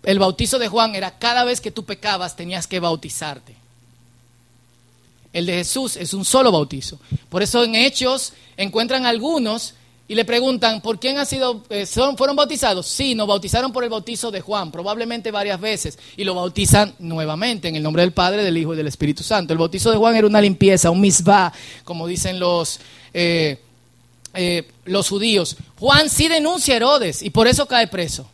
El 0.05 0.21
bautizo 0.21 0.61
de 0.61 0.69
Juan 0.69 0.95
era 0.95 1.19
cada 1.19 1.43
vez 1.43 1.61
que 1.61 1.73
tú 1.73 1.85
pecabas 1.85 2.37
tenías 2.37 2.69
que 2.69 2.79
bautizarte. 2.79 3.57
El 5.33 5.47
de 5.47 5.55
Jesús 5.55 5.97
es 5.97 6.15
un 6.15 6.25
solo 6.25 6.53
bautizo. 6.53 7.01
Por 7.31 7.43
eso 7.43 7.65
en 7.65 7.75
Hechos 7.75 8.33
encuentran 8.57 9.07
algunos 9.07 9.75
y 10.11 10.17
le 10.17 10.25
preguntan, 10.25 10.81
¿por 10.81 10.99
quién 10.99 11.19
ha 11.19 11.25
sido, 11.25 11.63
eh, 11.71 11.87
fueron 11.87 12.35
bautizados? 12.35 12.89
Sí, 12.89 13.15
nos 13.15 13.29
bautizaron 13.29 13.73
por 13.73 13.85
el 13.85 13.91
bautizo 13.91 14.33
de 14.33 14.41
Juan, 14.41 14.73
probablemente 14.73 15.31
varias 15.31 15.61
veces, 15.61 15.97
y 16.17 16.25
lo 16.25 16.35
bautizan 16.35 16.93
nuevamente 16.99 17.69
en 17.69 17.77
el 17.77 17.83
nombre 17.85 18.03
del 18.03 18.11
Padre, 18.11 18.43
del 18.43 18.59
Hijo 18.59 18.75
y 18.75 18.77
del 18.77 18.89
Espíritu 18.89 19.23
Santo. 19.23 19.53
El 19.53 19.61
bautizo 19.61 19.89
de 19.89 19.99
Juan 19.99 20.17
era 20.17 20.27
una 20.27 20.41
limpieza, 20.41 20.91
un 20.91 21.01
misbah, 21.01 21.53
como 21.85 22.09
dicen 22.09 22.41
los, 22.41 22.81
eh, 23.15 23.61
eh, 24.35 24.69
los 24.85 25.09
judíos. 25.09 25.57
Juan 25.79 26.11
sí 26.11 26.27
denuncia 26.27 26.75
a 26.75 26.79
Herodes 26.79 27.23
y 27.23 27.31
por 27.31 27.47
eso 27.47 27.67
cae 27.67 27.87
preso. 27.87 28.29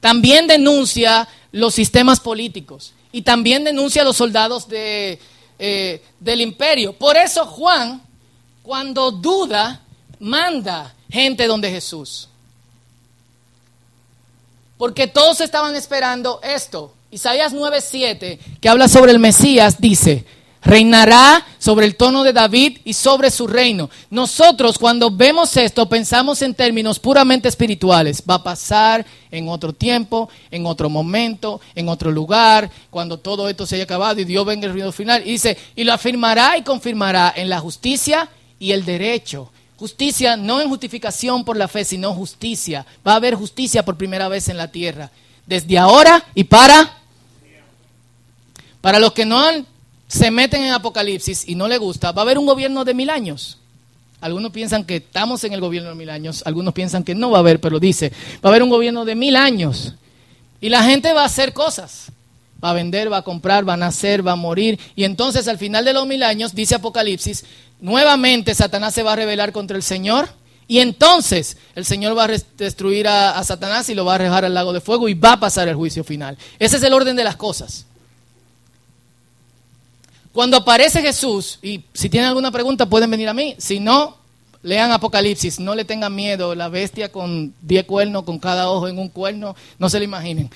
También 0.00 0.46
denuncia 0.46 1.28
los 1.50 1.74
sistemas 1.74 2.20
políticos 2.20 2.94
y 3.12 3.20
también 3.20 3.64
denuncia 3.64 4.00
a 4.00 4.06
los 4.06 4.16
soldados 4.16 4.66
de, 4.66 5.20
del 5.58 6.40
imperio. 6.40 6.94
Por 6.94 7.18
eso 7.18 7.44
Juan, 7.44 8.00
cuando 8.62 9.10
duda, 9.10 9.82
manda 10.22 10.94
gente 11.10 11.46
donde 11.46 11.70
Jesús. 11.70 12.28
Porque 14.78 15.06
todos 15.08 15.40
estaban 15.40 15.76
esperando 15.76 16.40
esto. 16.42 16.94
Isaías 17.10 17.52
9:7, 17.52 18.38
que 18.60 18.68
habla 18.68 18.88
sobre 18.88 19.10
el 19.10 19.18
Mesías, 19.18 19.80
dice, 19.80 20.24
reinará 20.62 21.44
sobre 21.58 21.86
el 21.86 21.96
tono 21.96 22.22
de 22.22 22.32
David 22.32 22.78
y 22.84 22.94
sobre 22.94 23.30
su 23.30 23.48
reino. 23.48 23.90
Nosotros 24.10 24.78
cuando 24.78 25.10
vemos 25.10 25.56
esto 25.56 25.88
pensamos 25.88 26.40
en 26.42 26.54
términos 26.54 27.00
puramente 27.00 27.48
espirituales. 27.48 28.22
Va 28.28 28.36
a 28.36 28.44
pasar 28.44 29.04
en 29.30 29.48
otro 29.48 29.72
tiempo, 29.72 30.30
en 30.50 30.66
otro 30.66 30.88
momento, 30.88 31.60
en 31.74 31.88
otro 31.88 32.12
lugar, 32.12 32.70
cuando 32.90 33.18
todo 33.18 33.48
esto 33.48 33.66
se 33.66 33.74
haya 33.74 33.84
acabado 33.84 34.20
y 34.20 34.24
Dios 34.24 34.46
venga 34.46 34.68
el 34.68 34.74
reino 34.74 34.92
final. 34.92 35.22
Y 35.26 35.32
dice, 35.32 35.58
y 35.74 35.82
lo 35.82 35.92
afirmará 35.92 36.56
y 36.56 36.62
confirmará 36.62 37.32
en 37.36 37.48
la 37.48 37.58
justicia 37.58 38.28
y 38.58 38.70
el 38.70 38.84
derecho 38.84 39.50
Justicia 39.82 40.36
no 40.36 40.60
en 40.60 40.68
justificación 40.68 41.44
por 41.44 41.56
la 41.56 41.66
fe, 41.66 41.84
sino 41.84 42.14
justicia. 42.14 42.86
Va 43.04 43.14
a 43.14 43.16
haber 43.16 43.34
justicia 43.34 43.84
por 43.84 43.96
primera 43.96 44.28
vez 44.28 44.48
en 44.48 44.56
la 44.56 44.70
tierra. 44.70 45.10
Desde 45.44 45.76
ahora 45.76 46.24
y 46.36 46.44
para... 46.44 46.98
Para 48.80 49.00
los 49.00 49.12
que 49.12 49.26
no 49.26 49.44
se 50.06 50.30
meten 50.30 50.62
en 50.62 50.72
Apocalipsis 50.72 51.48
y 51.48 51.56
no 51.56 51.66
le 51.66 51.78
gusta, 51.78 52.12
va 52.12 52.22
a 52.22 52.24
haber 52.24 52.38
un 52.38 52.46
gobierno 52.46 52.84
de 52.84 52.94
mil 52.94 53.10
años. 53.10 53.58
Algunos 54.20 54.52
piensan 54.52 54.84
que 54.84 54.98
estamos 54.98 55.42
en 55.42 55.52
el 55.52 55.60
gobierno 55.60 55.88
de 55.88 55.96
mil 55.96 56.10
años, 56.10 56.44
algunos 56.46 56.74
piensan 56.74 57.02
que 57.02 57.16
no 57.16 57.32
va 57.32 57.38
a 57.38 57.40
haber, 57.40 57.60
pero 57.60 57.80
dice, 57.80 58.12
va 58.34 58.38
a 58.44 58.48
haber 58.50 58.62
un 58.62 58.70
gobierno 58.70 59.04
de 59.04 59.16
mil 59.16 59.34
años. 59.34 59.94
Y 60.60 60.68
la 60.68 60.84
gente 60.84 61.12
va 61.12 61.22
a 61.22 61.26
hacer 61.26 61.52
cosas. 61.52 62.12
Va 62.64 62.70
a 62.70 62.74
vender, 62.74 63.12
va 63.12 63.16
a 63.16 63.22
comprar, 63.22 63.68
va 63.68 63.74
a 63.74 63.76
nacer, 63.76 64.24
va 64.24 64.32
a 64.32 64.36
morir. 64.36 64.78
Y 64.94 65.02
entonces 65.02 65.48
al 65.48 65.58
final 65.58 65.84
de 65.84 65.92
los 65.92 66.06
mil 66.06 66.22
años, 66.22 66.54
dice 66.54 66.76
Apocalipsis, 66.76 67.44
nuevamente 67.82 68.54
Satanás 68.54 68.94
se 68.94 69.02
va 69.02 69.12
a 69.12 69.16
rebelar 69.16 69.52
contra 69.52 69.76
el 69.76 69.82
Señor 69.82 70.28
y 70.68 70.78
entonces 70.78 71.58
el 71.74 71.84
Señor 71.84 72.16
va 72.16 72.24
a 72.24 72.28
destruir 72.56 73.06
a, 73.08 73.42
Satanás 73.44 73.90
y 73.90 73.94
lo 73.94 74.06
va 74.06 74.12
a 74.12 74.14
arrojar 74.14 74.46
al 74.46 74.54
lago 74.54 74.72
de 74.72 74.80
fuego 74.80 75.08
y 75.08 75.14
va 75.14 75.32
a 75.32 75.40
pasar 75.40 75.68
el 75.68 75.74
juicio 75.74 76.02
final. 76.02 76.38
Ese 76.58 76.76
es 76.76 76.82
el 76.82 76.94
orden 76.94 77.16
de 77.16 77.24
las 77.24 77.36
cosas. 77.36 77.84
Cuando 80.32 80.56
aparece 80.56 81.02
Jesús, 81.02 81.58
y 81.60 81.84
si 81.92 82.08
tienen 82.08 82.28
alguna 82.28 82.50
pregunta 82.50 82.86
pueden 82.86 83.10
venir 83.10 83.28
a 83.28 83.34
mí, 83.34 83.54
si 83.58 83.80
no, 83.80 84.16
lean 84.62 84.92
Apocalipsis, 84.92 85.60
no 85.60 85.74
le 85.74 85.84
tengan 85.84 86.14
miedo, 86.14 86.54
la 86.54 86.68
bestia 86.68 87.10
con 87.10 87.52
diez 87.60 87.84
cuernos, 87.84 88.22
con 88.22 88.38
cada 88.38 88.70
ojo 88.70 88.88
en 88.88 88.98
un 88.98 89.08
cuerno, 89.08 89.54
no 89.78 89.90
se 89.90 89.98
lo 89.98 90.04
imaginen. 90.04 90.50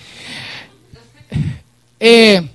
Eh, 1.99 2.47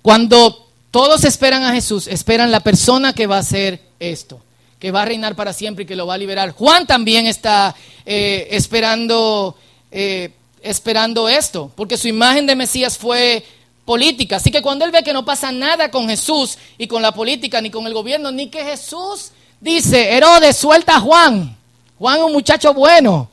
cuando 0.00 0.67
todos 0.90 1.24
esperan 1.24 1.64
a 1.64 1.72
Jesús, 1.72 2.06
esperan 2.06 2.50
la 2.50 2.60
persona 2.60 3.12
que 3.12 3.26
va 3.26 3.36
a 3.36 3.40
hacer 3.40 3.80
esto, 4.00 4.40
que 4.78 4.90
va 4.90 5.02
a 5.02 5.04
reinar 5.04 5.36
para 5.36 5.52
siempre 5.52 5.84
y 5.84 5.86
que 5.86 5.96
lo 5.96 6.06
va 6.06 6.14
a 6.14 6.18
liberar. 6.18 6.52
Juan 6.52 6.86
también 6.86 7.26
está 7.26 7.74
eh, 8.06 8.48
esperando, 8.52 9.54
eh, 9.90 10.30
esperando 10.62 11.28
esto, 11.28 11.70
porque 11.76 11.98
su 11.98 12.08
imagen 12.08 12.46
de 12.46 12.56
Mesías 12.56 12.96
fue 12.96 13.44
política. 13.84 14.36
Así 14.36 14.50
que 14.50 14.62
cuando 14.62 14.84
él 14.84 14.90
ve 14.90 15.02
que 15.02 15.12
no 15.12 15.24
pasa 15.24 15.52
nada 15.52 15.90
con 15.90 16.08
Jesús 16.08 16.56
y 16.78 16.86
con 16.86 17.02
la 17.02 17.12
política, 17.12 17.60
ni 17.60 17.70
con 17.70 17.86
el 17.86 17.92
gobierno, 17.92 18.30
ni 18.30 18.48
que 18.48 18.64
Jesús 18.64 19.32
dice, 19.60 20.12
Herodes, 20.14 20.56
suelta 20.56 20.96
a 20.96 21.00
Juan. 21.00 21.56
Juan 21.98 22.18
es 22.18 22.24
un 22.24 22.32
muchacho 22.32 22.72
bueno. 22.72 23.28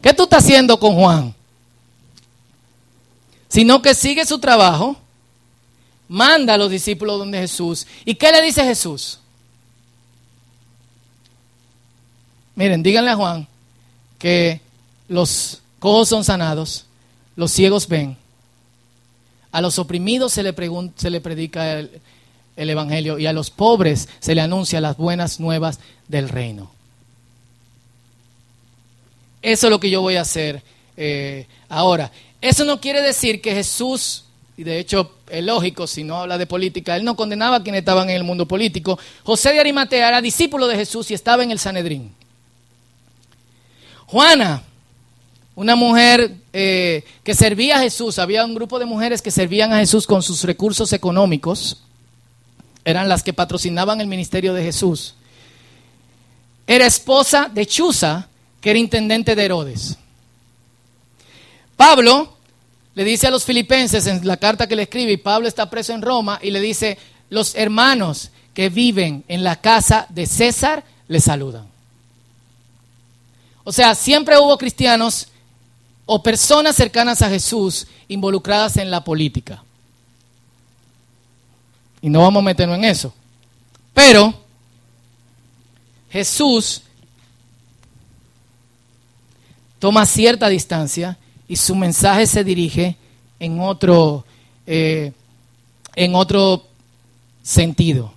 ¿Qué 0.00 0.14
tú 0.14 0.24
estás 0.24 0.44
haciendo 0.44 0.78
con 0.78 0.94
Juan? 0.94 1.34
Sino 3.48 3.82
que 3.82 3.94
sigue 3.94 4.24
su 4.24 4.38
trabajo 4.38 4.96
manda 6.10 6.54
a 6.54 6.58
los 6.58 6.72
discípulos 6.72 7.20
donde 7.20 7.38
Jesús. 7.38 7.86
¿Y 8.04 8.16
qué 8.16 8.32
le 8.32 8.42
dice 8.42 8.64
Jesús? 8.64 9.20
Miren, 12.56 12.82
díganle 12.82 13.12
a 13.12 13.16
Juan 13.16 13.46
que 14.18 14.60
los 15.08 15.62
cojos 15.78 16.08
son 16.08 16.24
sanados, 16.24 16.84
los 17.36 17.52
ciegos 17.52 17.86
ven, 17.86 18.16
a 19.52 19.60
los 19.60 19.78
oprimidos 19.78 20.32
se 20.32 20.42
le, 20.42 20.54
se 20.96 21.10
le 21.10 21.20
predica 21.20 21.78
el, 21.78 22.00
Evangelio 22.56 23.18
y 23.18 23.26
a 23.26 23.32
los 23.32 23.50
pobres 23.50 24.08
se 24.18 24.34
le 24.34 24.42
anuncia 24.42 24.80
las 24.80 24.96
buenas 24.96 25.38
nuevas 25.40 25.78
del 26.08 26.28
reino. 26.28 26.70
Eso 29.40 29.68
es 29.68 29.70
lo 29.70 29.80
que 29.80 29.90
yo 29.90 30.02
voy 30.02 30.16
a 30.16 30.22
hacer 30.22 30.62
eh, 30.96 31.46
ahora. 31.68 32.10
Eso 32.42 32.64
no 32.64 32.80
quiere 32.80 33.00
decir 33.00 33.40
que 33.40 33.54
Jesús 33.54 34.24
y 34.60 34.62
de 34.62 34.78
hecho 34.78 35.12
es 35.30 35.42
lógico 35.42 35.86
si 35.86 36.04
no 36.04 36.18
habla 36.18 36.36
de 36.36 36.44
política, 36.44 36.94
él 36.94 37.02
no 37.02 37.16
condenaba 37.16 37.56
a 37.56 37.62
quienes 37.62 37.78
estaban 37.78 38.10
en 38.10 38.16
el 38.16 38.24
mundo 38.24 38.46
político. 38.46 38.98
José 39.24 39.54
de 39.54 39.60
Arimatea 39.60 40.06
era 40.06 40.20
discípulo 40.20 40.66
de 40.66 40.76
Jesús 40.76 41.10
y 41.10 41.14
estaba 41.14 41.42
en 41.42 41.50
el 41.50 41.58
Sanedrín. 41.58 42.12
Juana, 44.04 44.62
una 45.54 45.76
mujer 45.76 46.34
eh, 46.52 47.04
que 47.24 47.34
servía 47.34 47.78
a 47.78 47.80
Jesús, 47.80 48.18
había 48.18 48.44
un 48.44 48.54
grupo 48.54 48.78
de 48.78 48.84
mujeres 48.84 49.22
que 49.22 49.30
servían 49.30 49.72
a 49.72 49.78
Jesús 49.78 50.06
con 50.06 50.22
sus 50.22 50.44
recursos 50.44 50.92
económicos, 50.92 51.82
eran 52.84 53.08
las 53.08 53.22
que 53.22 53.32
patrocinaban 53.32 54.02
el 54.02 54.08
ministerio 54.08 54.52
de 54.52 54.62
Jesús. 54.62 55.14
Era 56.66 56.84
esposa 56.84 57.50
de 57.50 57.64
Chuza, 57.64 58.28
que 58.60 58.68
era 58.68 58.78
intendente 58.78 59.34
de 59.34 59.42
Herodes. 59.42 59.96
Pablo 61.78 62.36
le 62.94 63.04
dice 63.04 63.26
a 63.26 63.30
los 63.30 63.44
filipenses 63.44 64.06
en 64.06 64.26
la 64.26 64.36
carta 64.36 64.66
que 64.66 64.76
le 64.76 64.82
escribe, 64.82 65.12
y 65.12 65.16
Pablo 65.16 65.48
está 65.48 65.70
preso 65.70 65.92
en 65.92 66.02
Roma, 66.02 66.38
y 66.42 66.50
le 66.50 66.60
dice, 66.60 66.98
los 67.28 67.54
hermanos 67.54 68.30
que 68.54 68.68
viven 68.68 69.24
en 69.28 69.44
la 69.44 69.56
casa 69.56 70.06
de 70.08 70.26
César 70.26 70.84
le 71.08 71.20
saludan. 71.20 71.66
O 73.64 73.72
sea, 73.72 73.94
siempre 73.94 74.38
hubo 74.38 74.58
cristianos 74.58 75.28
o 76.06 76.22
personas 76.22 76.74
cercanas 76.74 77.22
a 77.22 77.28
Jesús 77.28 77.86
involucradas 78.08 78.76
en 78.76 78.90
la 78.90 79.04
política. 79.04 79.62
Y 82.02 82.08
no 82.08 82.22
vamos 82.22 82.40
a 82.40 82.46
meternos 82.46 82.78
en 82.78 82.84
eso. 82.84 83.14
Pero 83.94 84.34
Jesús 86.10 86.82
toma 89.78 90.04
cierta 90.04 90.48
distancia 90.48 91.16
y 91.50 91.56
su 91.56 91.74
mensaje 91.74 92.28
se 92.28 92.44
dirige 92.44 92.94
en 93.40 93.58
otro, 93.58 94.24
eh, 94.68 95.10
en 95.96 96.14
otro 96.14 96.62
sentido. 97.42 98.12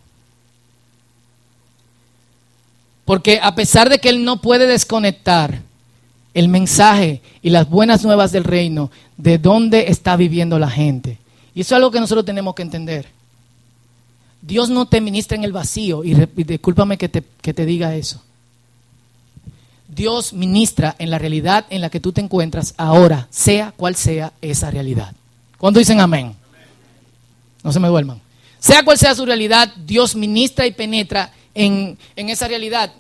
Porque 3.05 3.39
a 3.41 3.55
pesar 3.55 3.89
de 3.89 3.97
que 3.97 4.09
él 4.09 4.23
no 4.23 4.39
puede 4.39 4.67
desconectar 4.67 5.63
el 6.35 6.47
mensaje 6.47 7.23
y 7.41 7.49
las 7.49 7.67
buenas 7.67 8.03
nuevas 8.03 8.31
del 8.31 8.43
reino 8.43 8.91
de 9.17 9.39
dónde 9.39 9.85
está 9.87 10.15
viviendo 10.15 10.59
la 10.59 10.69
gente. 10.69 11.17
Y 11.55 11.61
eso 11.61 11.73
es 11.73 11.77
algo 11.77 11.89
que 11.89 11.99
nosotros 11.99 12.25
tenemos 12.25 12.53
que 12.53 12.61
entender. 12.61 13.07
Dios 14.43 14.69
no 14.69 14.85
te 14.85 15.01
ministra 15.01 15.37
en 15.37 15.43
el 15.43 15.53
vacío, 15.53 16.03
y, 16.03 16.13
discúlpame 16.13 16.99
que 16.99 17.09
te, 17.09 17.23
que 17.41 17.55
te 17.55 17.65
diga 17.65 17.95
eso. 17.95 18.21
Dios 19.93 20.33
ministra 20.33 20.95
en 20.99 21.09
la 21.09 21.19
realidad 21.19 21.65
en 21.69 21.81
la 21.81 21.89
que 21.89 21.99
tú 21.99 22.11
te 22.11 22.21
encuentras 22.21 22.73
ahora, 22.77 23.27
sea 23.29 23.73
cual 23.75 23.95
sea 23.95 24.33
esa 24.41 24.71
realidad. 24.71 25.13
¿Cuándo 25.57 25.79
dicen 25.79 26.01
amén? 26.01 26.35
No 27.63 27.71
se 27.71 27.79
me 27.79 27.87
duerman. 27.87 28.21
Sea 28.59 28.83
cual 28.83 28.97
sea 28.97 29.15
su 29.15 29.25
realidad, 29.25 29.73
Dios 29.85 30.15
ministra 30.15 30.65
y 30.65 30.71
penetra 30.71 31.31
en, 31.53 31.97
en 32.15 32.29
esa 32.29 32.47
realidad. 32.47 32.91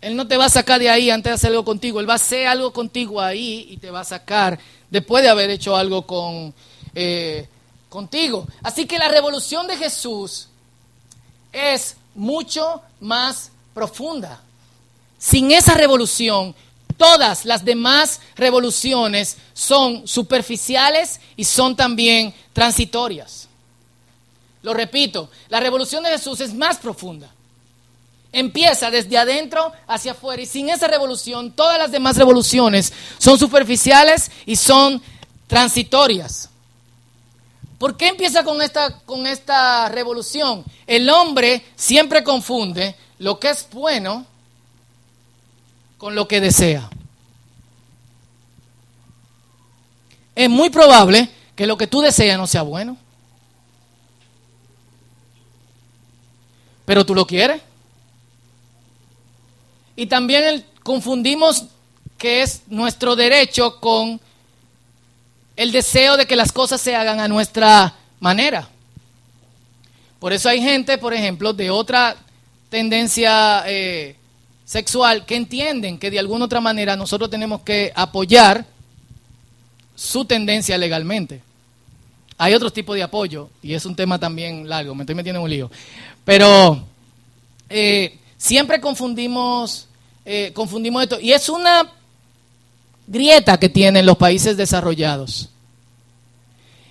Él 0.00 0.16
no 0.16 0.26
te 0.26 0.36
va 0.36 0.46
a 0.46 0.50
sacar 0.50 0.80
de 0.80 0.90
ahí 0.90 1.10
antes 1.10 1.30
de 1.30 1.34
hacer 1.34 1.50
algo 1.50 1.64
contigo. 1.64 2.00
Él 2.00 2.08
va 2.08 2.14
a 2.14 2.16
hacer 2.16 2.46
algo 2.46 2.72
contigo 2.72 3.20
ahí 3.20 3.68
y 3.70 3.76
te 3.78 3.90
va 3.90 4.00
a 4.00 4.04
sacar 4.04 4.58
después 4.90 5.22
de 5.22 5.30
haber 5.30 5.48
hecho 5.50 5.76
algo 5.76 6.06
con, 6.06 6.52
eh, 6.94 7.48
contigo. 7.88 8.46
Así 8.62 8.86
que 8.86 8.98
la 8.98 9.08
revolución 9.08 9.66
de 9.66 9.76
Jesús 9.76 10.48
es 11.52 11.96
mucho 12.14 12.82
más 13.00 13.50
profunda. 13.72 14.40
Sin 15.24 15.52
esa 15.52 15.72
revolución, 15.72 16.54
todas 16.98 17.46
las 17.46 17.64
demás 17.64 18.20
revoluciones 18.36 19.38
son 19.54 20.06
superficiales 20.06 21.18
y 21.34 21.44
son 21.44 21.76
también 21.76 22.34
transitorias. 22.52 23.48
Lo 24.60 24.74
repito, 24.74 25.30
la 25.48 25.60
revolución 25.60 26.04
de 26.04 26.10
Jesús 26.10 26.40
es 26.40 26.52
más 26.52 26.76
profunda 26.76 27.30
empieza 28.32 28.90
desde 28.90 29.16
adentro 29.16 29.72
hacia 29.86 30.10
afuera 30.10 30.42
y 30.42 30.46
sin 30.46 30.68
esa 30.68 30.88
revolución 30.88 31.52
todas 31.52 31.78
las 31.78 31.92
demás 31.92 32.16
revoluciones 32.16 32.92
son 33.18 33.38
superficiales 33.38 34.28
y 34.44 34.56
son 34.56 35.00
transitorias. 35.46 36.50
¿Por 37.78 37.96
qué 37.96 38.08
empieza 38.08 38.42
con 38.42 38.60
esta, 38.60 38.98
con 39.06 39.28
esta 39.28 39.88
revolución? 39.88 40.64
El 40.84 41.08
hombre 41.10 41.64
siempre 41.76 42.24
confunde 42.24 42.96
lo 43.18 43.38
que 43.38 43.50
es 43.50 43.68
bueno 43.70 44.26
con 45.98 46.14
lo 46.14 46.28
que 46.28 46.40
desea. 46.40 46.88
Es 50.34 50.50
muy 50.50 50.70
probable 50.70 51.30
que 51.54 51.66
lo 51.66 51.76
que 51.76 51.86
tú 51.86 52.00
deseas 52.00 52.38
no 52.38 52.46
sea 52.46 52.62
bueno. 52.62 52.96
Pero 56.84 57.06
tú 57.06 57.14
lo 57.14 57.26
quieres. 57.26 57.62
Y 59.96 60.06
también 60.06 60.64
confundimos 60.82 61.66
que 62.18 62.42
es 62.42 62.62
nuestro 62.66 63.16
derecho 63.16 63.80
con 63.80 64.20
el 65.56 65.72
deseo 65.72 66.16
de 66.16 66.26
que 66.26 66.36
las 66.36 66.52
cosas 66.52 66.80
se 66.80 66.96
hagan 66.96 67.20
a 67.20 67.28
nuestra 67.28 67.94
manera. 68.18 68.68
Por 70.18 70.32
eso 70.32 70.48
hay 70.48 70.60
gente, 70.60 70.98
por 70.98 71.14
ejemplo, 71.14 71.52
de 71.52 71.70
otra 71.70 72.16
tendencia 72.70 73.62
eh, 73.66 74.16
sexual 74.64 75.26
que 75.26 75.36
entienden 75.36 75.98
que 75.98 76.10
de 76.10 76.18
alguna 76.18 76.46
otra 76.46 76.60
manera 76.60 76.96
nosotros 76.96 77.30
tenemos 77.30 77.62
que 77.62 77.92
apoyar 77.94 78.64
su 79.94 80.24
tendencia 80.24 80.78
legalmente. 80.78 81.42
Hay 82.38 82.54
otros 82.54 82.72
tipos 82.72 82.96
de 82.96 83.02
apoyo 83.02 83.48
y 83.62 83.74
es 83.74 83.86
un 83.86 83.94
tema 83.94 84.18
también 84.18 84.68
largo, 84.68 84.94
me 84.94 85.02
estoy 85.02 85.14
metiendo 85.14 85.40
en 85.40 85.44
un 85.44 85.50
lío. 85.50 85.70
Pero 86.24 86.82
eh, 87.68 88.18
Siempre 88.44 88.78
confundimos, 88.78 89.86
eh, 90.22 90.52
confundimos 90.52 91.02
esto. 91.04 91.18
Y 91.18 91.32
es 91.32 91.48
una 91.48 91.90
grieta 93.06 93.56
que 93.56 93.70
tienen 93.70 94.04
los 94.04 94.18
países 94.18 94.58
desarrollados. 94.58 95.48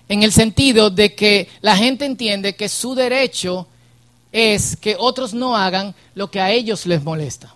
En 0.09 0.23
el 0.23 0.31
sentido 0.31 0.89
de 0.89 1.13
que 1.13 1.47
la 1.61 1.77
gente 1.77 2.05
entiende 2.05 2.55
que 2.55 2.67
su 2.67 2.95
derecho 2.95 3.67
es 4.31 4.75
que 4.75 4.95
otros 4.97 5.35
no 5.35 5.55
hagan 5.55 5.93
lo 6.15 6.31
que 6.31 6.41
a 6.41 6.49
ellos 6.49 6.87
les 6.87 7.03
molesta. 7.03 7.53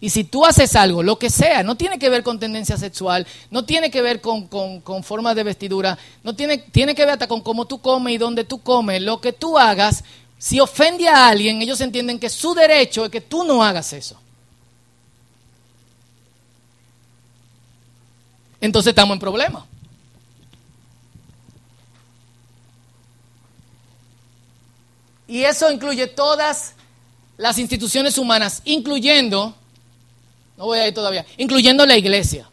Y 0.00 0.10
si 0.10 0.22
tú 0.22 0.46
haces 0.46 0.76
algo, 0.76 1.02
lo 1.02 1.18
que 1.18 1.28
sea, 1.28 1.62
no 1.64 1.76
tiene 1.76 1.98
que 1.98 2.08
ver 2.08 2.22
con 2.22 2.38
tendencia 2.38 2.76
sexual, 2.76 3.26
no 3.50 3.64
tiene 3.64 3.90
que 3.90 4.00
ver 4.00 4.20
con, 4.20 4.46
con, 4.46 4.80
con 4.80 5.02
forma 5.02 5.34
de 5.34 5.42
vestidura, 5.42 5.98
no 6.22 6.36
tiene, 6.36 6.58
tiene 6.58 6.94
que 6.94 7.04
ver 7.04 7.14
hasta 7.14 7.26
con 7.26 7.40
cómo 7.40 7.64
tú 7.64 7.80
comes 7.80 8.14
y 8.14 8.18
dónde 8.18 8.44
tú 8.44 8.60
comes, 8.62 9.02
lo 9.02 9.20
que 9.20 9.32
tú 9.32 9.58
hagas 9.58 10.04
si 10.38 10.60
ofende 10.60 11.08
a 11.08 11.28
alguien, 11.28 11.60
ellos 11.60 11.80
entienden 11.80 12.20
que 12.20 12.30
su 12.30 12.54
derecho 12.54 13.04
es 13.04 13.10
que 13.10 13.20
tú 13.20 13.42
no 13.42 13.62
hagas 13.62 13.92
eso. 13.92 14.16
Entonces 18.60 18.90
estamos 18.90 19.14
en 19.14 19.20
problema. 19.20 19.66
Y 25.26 25.42
eso 25.42 25.70
incluye 25.70 26.06
todas 26.06 26.74
las 27.36 27.58
instituciones 27.58 28.16
humanas, 28.16 28.62
incluyendo, 28.64 29.54
no 30.58 30.66
voy 30.66 30.80
a 30.80 30.88
ir 30.88 30.92
todavía, 30.92 31.24
incluyendo 31.38 31.86
la 31.86 31.96
iglesia. 31.96 32.46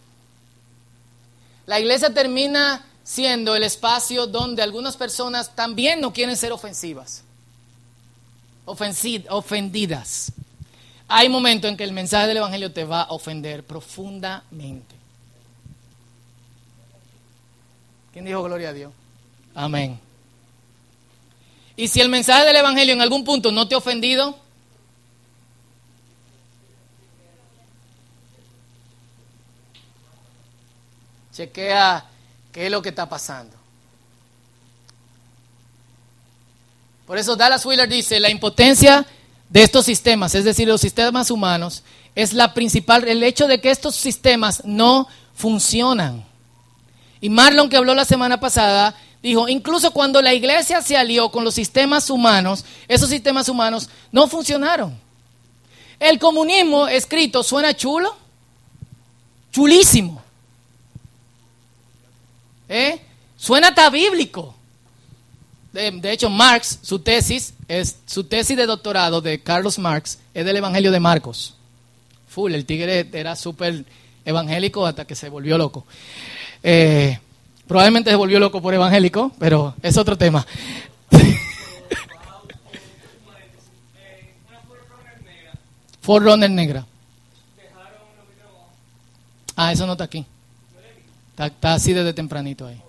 La 1.65 1.80
iglesia 1.80 2.13
termina 2.13 2.86
siendo 3.04 3.56
el 3.56 3.63
espacio 3.63 4.28
donde 4.28 4.62
algunas 4.62 4.96
personas 4.96 5.54
también 5.56 6.00
no 6.00 6.13
quieren 6.13 6.38
ser 6.38 6.54
ofensivas 6.54 7.26
ofendidas. 8.65 10.32
Hay 11.08 11.30
momentos 11.30 11.70
en 11.70 11.78
que 11.78 11.84
el 11.84 11.91
mensaje 11.91 12.28
del 12.28 12.38
Evangelio 12.38 12.72
te 12.72 12.84
va 12.84 13.04
a 13.04 13.12
ofender 13.12 13.63
profundamente. 13.63 14.96
¿Quién 18.12 18.26
dijo 18.26 18.41
gloria 18.44 18.70
a 18.70 18.74
Dios? 18.74 18.91
Amén. 19.54 20.00
Y 21.76 21.89
si 21.89 22.02
el 22.02 22.10
mensaje 22.10 22.46
del 22.46 22.56
Evangelio 22.56 22.94
en 22.94 23.02
algún 23.02 23.24
punto 23.24 23.52
no 23.52 23.68
te 23.68 23.76
ha 23.76 23.78
ofendido, 23.78 24.38
chequea 31.36 32.06
qué 32.52 32.65
es 32.65 32.71
lo 32.71 32.82
que 32.82 32.89
está 32.89 33.10
pasando. 33.10 33.56
Por 37.06 37.17
eso 37.17 37.36
Dallas 37.36 37.65
Wheeler 37.65 37.89
dice, 37.89 38.19
la 38.19 38.30
impotencia 38.30 39.06
de 39.50 39.63
estos 39.63 39.86
sistemas, 39.86 40.34
es 40.34 40.45
decir, 40.45 40.67
los 40.67 40.82
sistemas 40.82 41.30
humanos, 41.30 41.84
es 42.15 42.34
la 42.34 42.54
principal, 42.54 43.08
el 43.08 43.21
hecho 43.21 43.48
de 43.48 43.60
que 43.60 43.69
estos 43.69 43.95
sistemas 43.95 44.63
no 44.63 45.08
funcionan. 45.36 46.26
Y 47.19 47.30
Marlon, 47.30 47.69
que 47.69 47.78
habló 47.78 47.93
la 47.93 48.06
semana 48.06 48.39
pasada, 48.39 48.95
dijo, 49.21 49.50
incluso 49.50 49.91
cuando 49.91 50.21
la 50.21 50.34
iglesia 50.34 50.82
se 50.82 50.95
alió 50.95 51.30
con 51.30 51.43
los 51.43 51.54
sistemas 51.54 52.10
humanos, 52.10 52.63
esos 52.88 53.10
sistemas 53.10 53.50
humanos 53.50 53.89
no 54.12 54.28
funcionaron. 54.28 54.98
El 56.00 56.17
comunismo 56.17 56.88
escrito 56.88 57.43
suena 57.43 57.76
chulo, 57.76 58.15
chulísimo. 59.52 60.25
¿Eh? 62.69 62.99
Suena 63.38 63.69
hasta 63.69 63.89
bíblico 63.89 64.56
de, 65.75 66.12
hecho, 66.12 66.30
Marx, 66.30 66.80
su 66.82 66.99
tesis, 66.99 67.54
es, 67.67 67.97
su 68.06 68.23
tesis 68.23 68.56
de 68.56 68.65
doctorado 68.65 69.19
de 69.19 69.41
Carlos 69.43 69.78
Marx 69.78 70.19
es 70.34 70.45
del 70.45 70.56
Evangelio 70.56 70.89
de 70.91 71.01
Marcos. 71.01 71.54
full. 72.30 72.54
El 72.54 72.65
tigre 72.65 73.10
era 73.12 73.36
súper 73.36 73.84
evangélico 74.23 74.86
hasta 74.88 75.04
que 75.06 75.15
se 75.15 75.28
volvió 75.30 75.58
loco. 75.58 75.86
Eh, 76.63 77.19
probablemente 77.67 78.10
se 78.10 78.15
volvió 78.15 78.39
loco 78.39 78.62
por 78.62 78.73
evangélico, 78.73 79.34
pero 79.38 79.75
es 79.82 79.97
otro 79.97 80.17
tema. 80.17 80.47
Forerunner 86.01 86.51
negra. 86.51 86.86
Ah, 89.58 89.71
eso 89.73 89.86
no 89.86 89.93
está 89.93 90.06
aquí. 90.06 90.25
Está, 91.38 91.74
así 91.74 91.91
desde 91.91 92.13
tempranito 92.13 92.65
ahí. 92.65 92.82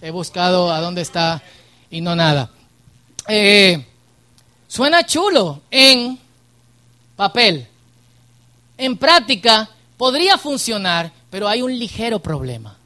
He 0.00 0.10
buscado 0.10 0.72
a 0.72 0.80
dónde 0.80 1.02
está 1.02 1.42
y 1.90 2.00
no 2.00 2.14
nada. 2.14 2.50
Eh, 3.26 3.84
suena 4.68 5.04
chulo 5.04 5.62
en 5.70 6.18
papel. 7.16 7.66
En 8.78 8.96
práctica 8.96 9.68
podría 9.96 10.38
funcionar, 10.38 11.10
pero 11.30 11.48
hay 11.48 11.62
un 11.62 11.76
ligero 11.76 12.20
problema. 12.20 12.76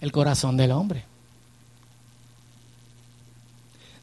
El 0.00 0.10
corazón 0.10 0.56
del 0.56 0.72
hombre. 0.72 1.04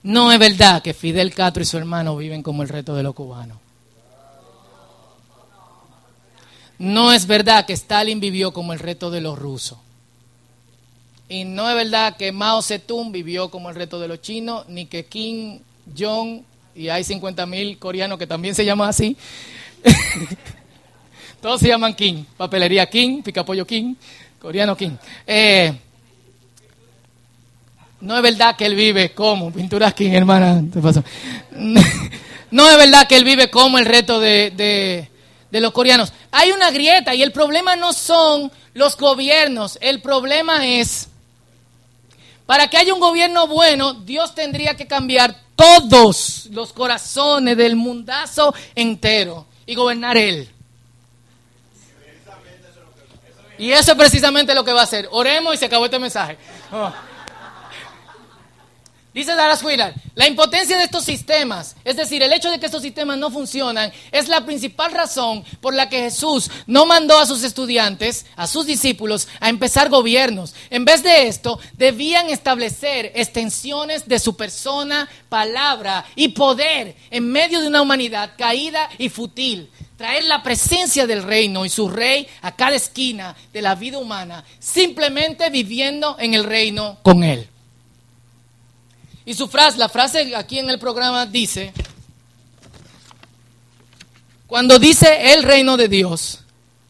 No 0.04 0.32
es 0.32 0.40
verdad 0.40 0.82
que 0.82 0.94
Fidel 0.94 1.34
Castro 1.34 1.64
y 1.64 1.66
su 1.66 1.78
hermano 1.78 2.16
viven 2.16 2.44
como 2.44 2.64
el 2.64 2.70
reto 2.70 2.96
de 2.96 3.04
los 3.04 3.14
cubanos. 3.14 3.58
No 6.80 7.12
es 7.12 7.26
verdad 7.26 7.66
que 7.66 7.74
Stalin 7.74 8.20
vivió 8.20 8.52
como 8.52 8.74
el 8.74 8.80
reto 8.80 9.10
de 9.10 9.22
los 9.22 9.38
rusos. 9.38 9.80
Y 11.30 11.44
no 11.44 11.70
es 11.70 11.76
verdad 11.76 12.16
que 12.16 12.32
Mao 12.32 12.62
Zedong 12.62 13.12
vivió 13.12 13.50
como 13.50 13.70
el 13.70 13.76
reto 13.76 14.00
de 14.00 14.08
los 14.08 14.22
chinos, 14.22 14.68
ni 14.70 14.86
que 14.86 15.06
Kim 15.06 15.60
Jong, 15.98 16.42
y 16.76 16.90
hay 16.90 17.04
50 17.04 17.46
mil 17.48 17.78
coreanos 17.80 18.18
que 18.18 18.28
también 18.28 18.56
se 18.56 18.64
llaman 18.64 18.90
así. 18.90 19.18
Todos 21.42 21.60
se 21.60 21.68
llaman 21.68 21.96
Kim. 21.96 22.26
Papelería 22.38 22.86
Kim, 22.88 23.24
picapollo 23.24 23.66
Kim, 23.66 23.96
coreano 24.40 24.78
Kim. 24.78 24.96
Eh, 25.26 25.74
no 28.00 28.16
es 28.16 28.22
verdad 28.22 28.56
que 28.56 28.66
él 28.66 28.76
vive 28.76 29.12
como, 29.12 29.52
pinturas 29.52 29.94
Kim, 29.94 30.14
hermana. 30.14 30.64
No 32.50 32.66
es 32.70 32.78
verdad 32.78 33.10
que 33.10 33.18
él 33.18 33.26
vive 33.26 33.50
como 33.50 33.78
el 33.78 33.86
reto 33.86 34.22
de 34.22 35.10
los 35.52 35.72
coreanos. 35.72 36.14
Hay 36.32 36.52
una 36.52 36.72
grieta 36.72 37.16
y 37.16 37.24
el 37.24 37.32
problema 37.32 37.76
no 37.76 37.94
son 37.94 38.52
los 38.74 38.98
gobiernos, 38.98 39.78
el 39.82 40.02
problema 40.02 40.66
es, 40.68 41.08
para 42.46 42.68
que 42.68 42.78
haya 42.78 42.94
un 42.94 43.00
gobierno 43.00 43.48
bueno, 43.48 43.94
Dios 43.94 44.36
tendría 44.36 44.76
que 44.76 44.88
cambiar 44.88 45.36
todos 45.56 46.48
los 46.52 46.72
corazones 46.74 47.58
del 47.58 47.76
mundazo 47.76 48.54
entero 48.76 49.48
y 49.66 49.76
gobernar 49.76 50.18
Él. 50.18 50.50
Y 53.58 53.72
eso 53.72 53.94
es 53.94 53.98
precisamente 53.98 54.54
lo 54.54 54.64
que 54.64 54.72
va 54.72 54.82
a 54.82 54.84
hacer. 54.84 55.08
Oremos 55.12 55.56
y 55.56 55.58
se 55.58 55.66
acabó 55.66 55.86
este 55.86 55.98
mensaje. 55.98 56.38
Oh. 56.72 56.94
Dice 59.18 59.34
Dallas 59.34 59.64
Willard, 59.64 59.96
la 60.14 60.28
impotencia 60.28 60.78
de 60.78 60.84
estos 60.84 61.04
sistemas, 61.04 61.76
es 61.84 61.96
decir, 61.96 62.22
el 62.22 62.32
hecho 62.32 62.52
de 62.52 62.60
que 62.60 62.68
estos 62.68 62.84
sistemas 62.84 63.18
no 63.18 63.32
funcionan, 63.32 63.92
es 64.12 64.28
la 64.28 64.46
principal 64.46 64.92
razón 64.92 65.44
por 65.60 65.74
la 65.74 65.90
que 65.90 66.02
Jesús 66.02 66.52
no 66.68 66.86
mandó 66.86 67.18
a 67.18 67.26
sus 67.26 67.44
estudiantes, 67.44 68.28
a 68.36 68.46
sus 68.46 68.68
discípulos, 68.68 69.28
a 69.40 69.50
empezar 69.50 69.90
gobiernos. 69.90 70.54
En 70.70 70.86
vez 70.86 71.02
de 71.02 71.28
esto, 71.28 71.60
debían 71.74 72.30
establecer 72.30 73.12
extensiones 73.16 74.08
de 74.08 74.20
su 74.20 74.38
persona, 74.38 75.10
palabra 75.30 76.06
y 76.16 76.28
poder 76.28 76.96
en 77.10 77.32
medio 77.32 77.60
de 77.60 77.70
una 77.70 77.82
humanidad 77.82 78.34
caída 78.38 78.88
y 79.00 79.10
fútil. 79.10 79.72
Traer 79.98 80.26
la 80.26 80.44
presencia 80.44 81.08
del 81.08 81.24
reino 81.24 81.66
y 81.66 81.70
su 81.70 81.90
rey 81.90 82.28
a 82.44 82.56
cada 82.56 82.76
esquina 82.76 83.36
de 83.52 83.64
la 83.64 83.74
vida 83.74 83.98
humana, 83.98 84.46
simplemente 84.60 85.50
viviendo 85.50 86.18
en 86.20 86.36
el 86.36 86.44
reino 86.44 87.00
con 87.02 87.24
él. 87.24 87.50
Y 89.28 89.34
su 89.34 89.50
frase, 89.50 89.78
la 89.78 89.90
frase 89.90 90.34
aquí 90.38 90.58
en 90.58 90.70
el 90.70 90.80
programa 90.80 91.26
dice, 91.26 91.74
cuando 94.48 94.80
dice 94.80 95.34
el 95.34 95.44
reino 95.44 95.76
de 95.76 95.90
Dios 95.90 96.40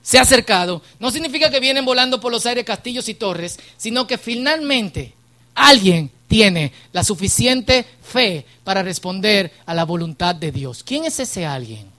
se 0.04 0.20
ha 0.20 0.22
acercado, 0.22 0.84
no 1.00 1.10
significa 1.10 1.50
que 1.50 1.60
vienen 1.60 1.84
volando 1.84 2.20
por 2.20 2.32
los 2.32 2.46
aires 2.46 2.64
castillos 2.64 3.10
y 3.10 3.16
torres, 3.16 3.58
sino 3.76 4.06
que 4.06 4.20
finalmente 4.20 5.16
alguien 5.56 6.12
tiene 6.28 6.74
la 6.92 7.04
suficiente 7.04 7.84
fe 8.04 8.46
para 8.64 8.84
responder 8.84 9.52
a 9.66 9.74
la 9.74 9.86
voluntad 9.86 10.36
de 10.36 10.52
Dios. 10.52 10.84
¿Quién 10.84 11.06
es 11.06 11.20
ese 11.20 11.44
alguien? 11.44 11.90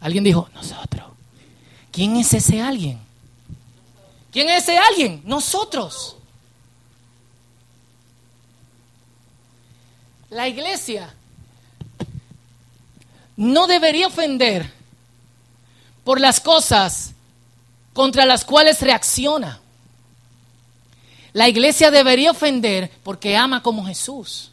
Alguien 0.00 0.24
dijo, 0.24 0.50
nosotros. 0.52 1.04
¿Quién 1.92 2.16
es 2.16 2.34
ese 2.34 2.60
alguien? 2.60 2.98
¿Quién 4.32 4.48
es 4.48 4.64
ese 4.64 4.78
alguien? 4.78 5.22
Nosotros. 5.24 6.16
La 10.34 10.48
iglesia 10.48 11.14
no 13.36 13.68
debería 13.68 14.08
ofender 14.08 14.68
por 16.02 16.20
las 16.20 16.40
cosas 16.40 17.12
contra 17.92 18.26
las 18.26 18.44
cuales 18.44 18.80
reacciona. 18.80 19.60
La 21.34 21.48
iglesia 21.48 21.92
debería 21.92 22.32
ofender 22.32 22.90
porque 23.04 23.36
ama 23.36 23.62
como 23.62 23.86
Jesús. 23.86 24.50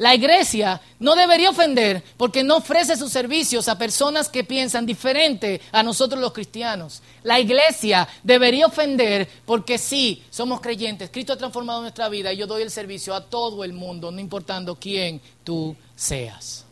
La 0.00 0.14
iglesia 0.14 0.80
no 0.98 1.14
debería 1.14 1.50
ofender 1.50 2.02
porque 2.16 2.42
no 2.42 2.56
ofrece 2.56 2.96
sus 2.96 3.12
servicios 3.12 3.68
a 3.68 3.76
personas 3.76 4.30
que 4.30 4.44
piensan 4.44 4.86
diferente 4.86 5.60
a 5.72 5.82
nosotros 5.82 6.18
los 6.18 6.32
cristianos. 6.32 7.02
La 7.22 7.38
iglesia 7.38 8.08
debería 8.22 8.64
ofender 8.64 9.28
porque 9.44 9.76
sí, 9.76 10.24
somos 10.30 10.62
creyentes. 10.62 11.10
Cristo 11.10 11.34
ha 11.34 11.36
transformado 11.36 11.82
nuestra 11.82 12.08
vida 12.08 12.32
y 12.32 12.38
yo 12.38 12.46
doy 12.46 12.62
el 12.62 12.70
servicio 12.70 13.14
a 13.14 13.26
todo 13.26 13.62
el 13.62 13.74
mundo, 13.74 14.10
no 14.10 14.18
importando 14.20 14.74
quién 14.74 15.20
tú 15.44 15.76
seas. 15.94 16.64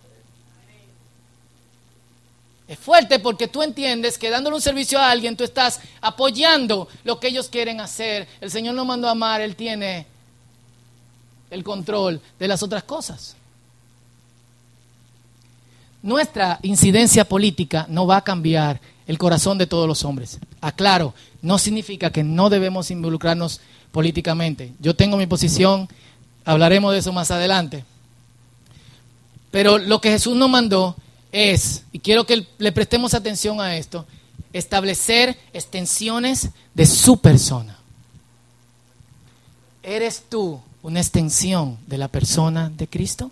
Es 2.66 2.78
fuerte 2.78 3.18
porque 3.18 3.46
tú 3.46 3.62
entiendes 3.62 4.16
que 4.16 4.30
dándole 4.30 4.56
un 4.56 4.62
servicio 4.62 4.98
a 4.98 5.10
alguien 5.10 5.36
tú 5.36 5.44
estás 5.44 5.80
apoyando 6.00 6.88
lo 7.04 7.20
que 7.20 7.28
ellos 7.28 7.50
quieren 7.50 7.82
hacer. 7.82 8.26
El 8.40 8.50
Señor 8.50 8.74
nos 8.74 8.86
mandó 8.86 9.06
a 9.06 9.10
amar, 9.10 9.42
Él 9.42 9.54
tiene 9.54 10.06
el 11.50 11.64
control 11.64 12.20
de 12.38 12.48
las 12.48 12.62
otras 12.62 12.84
cosas. 12.84 13.37
Nuestra 16.02 16.61
incidencia 16.62 17.24
política 17.24 17.87
no 17.88 18.06
va 18.06 18.18
a 18.18 18.24
cambiar 18.24 18.80
el 19.06 19.18
corazón 19.18 19.58
de 19.58 19.66
todos 19.66 19.88
los 19.88 20.04
hombres. 20.04 20.38
Aclaro, 20.61 21.14
no 21.42 21.58
significa 21.58 22.11
que 22.11 22.22
no 22.22 22.50
debemos 22.50 22.90
involucrarnos 22.90 23.61
políticamente. 23.90 24.72
Yo 24.80 24.94
tengo 24.94 25.16
mi 25.16 25.26
posición, 25.26 25.88
hablaremos 26.44 26.92
de 26.92 26.98
eso 26.98 27.12
más 27.12 27.30
adelante. 27.30 27.84
Pero 29.50 29.78
lo 29.78 30.00
que 30.00 30.11
Jesús 30.11 30.37
nos 30.37 30.50
mandó 30.50 30.94
es, 31.32 31.84
y 31.92 31.98
quiero 31.98 32.26
que 32.26 32.46
le 32.58 32.72
prestemos 32.72 33.14
atención 33.14 33.61
a 33.61 33.76
esto, 33.76 34.06
establecer 34.52 35.37
extensiones 35.52 36.50
de 36.74 36.87
su 36.87 37.18
persona. 37.18 37.78
¿Eres 39.82 40.22
tú 40.28 40.61
una 40.82 41.00
extensión 41.00 41.78
de 41.86 41.98
la 41.98 42.08
persona 42.08 42.70
de 42.70 42.86
Cristo? 42.86 43.30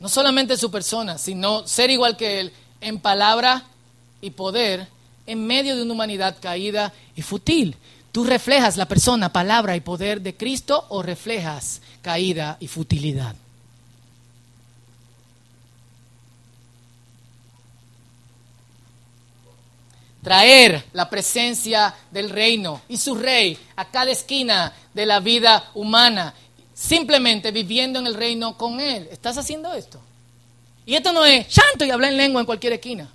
No 0.00 0.08
solamente 0.08 0.56
su 0.56 0.70
persona, 0.70 1.18
sino 1.18 1.66
ser 1.66 1.90
igual 1.90 2.16
que 2.16 2.40
Él 2.40 2.52
en 2.80 3.00
palabra 3.00 3.64
y 4.20 4.30
poder 4.30 4.86
en 5.26 5.46
medio 5.46 5.76
de 5.76 5.82
una 5.82 5.92
humanidad 5.92 6.36
caída 6.40 6.92
y 7.16 7.22
fútil. 7.22 7.76
¿Tú 8.12 8.24
reflejas 8.24 8.76
la 8.76 8.86
persona, 8.86 9.32
palabra 9.32 9.76
y 9.76 9.80
poder 9.80 10.22
de 10.22 10.34
Cristo 10.36 10.86
o 10.88 11.02
reflejas 11.02 11.82
caída 12.00 12.56
y 12.60 12.68
futilidad? 12.68 13.34
Traer 20.28 20.84
la 20.92 21.08
presencia 21.08 21.94
del 22.10 22.28
reino 22.28 22.82
y 22.86 22.98
su 22.98 23.14
rey 23.14 23.56
a 23.76 23.86
cada 23.86 24.10
esquina 24.10 24.74
de 24.92 25.06
la 25.06 25.20
vida 25.20 25.70
humana, 25.72 26.34
simplemente 26.74 27.50
viviendo 27.50 27.98
en 27.98 28.06
el 28.06 28.12
reino 28.12 28.54
con 28.58 28.78
él. 28.78 29.08
¿Estás 29.10 29.38
haciendo 29.38 29.72
esto? 29.72 29.98
Y 30.84 30.96
esto 30.96 31.14
no 31.14 31.24
es 31.24 31.46
santo 31.50 31.86
y 31.86 31.90
hablar 31.90 32.12
en 32.12 32.18
lengua 32.18 32.42
en 32.42 32.46
cualquier 32.46 32.74
esquina. 32.74 33.08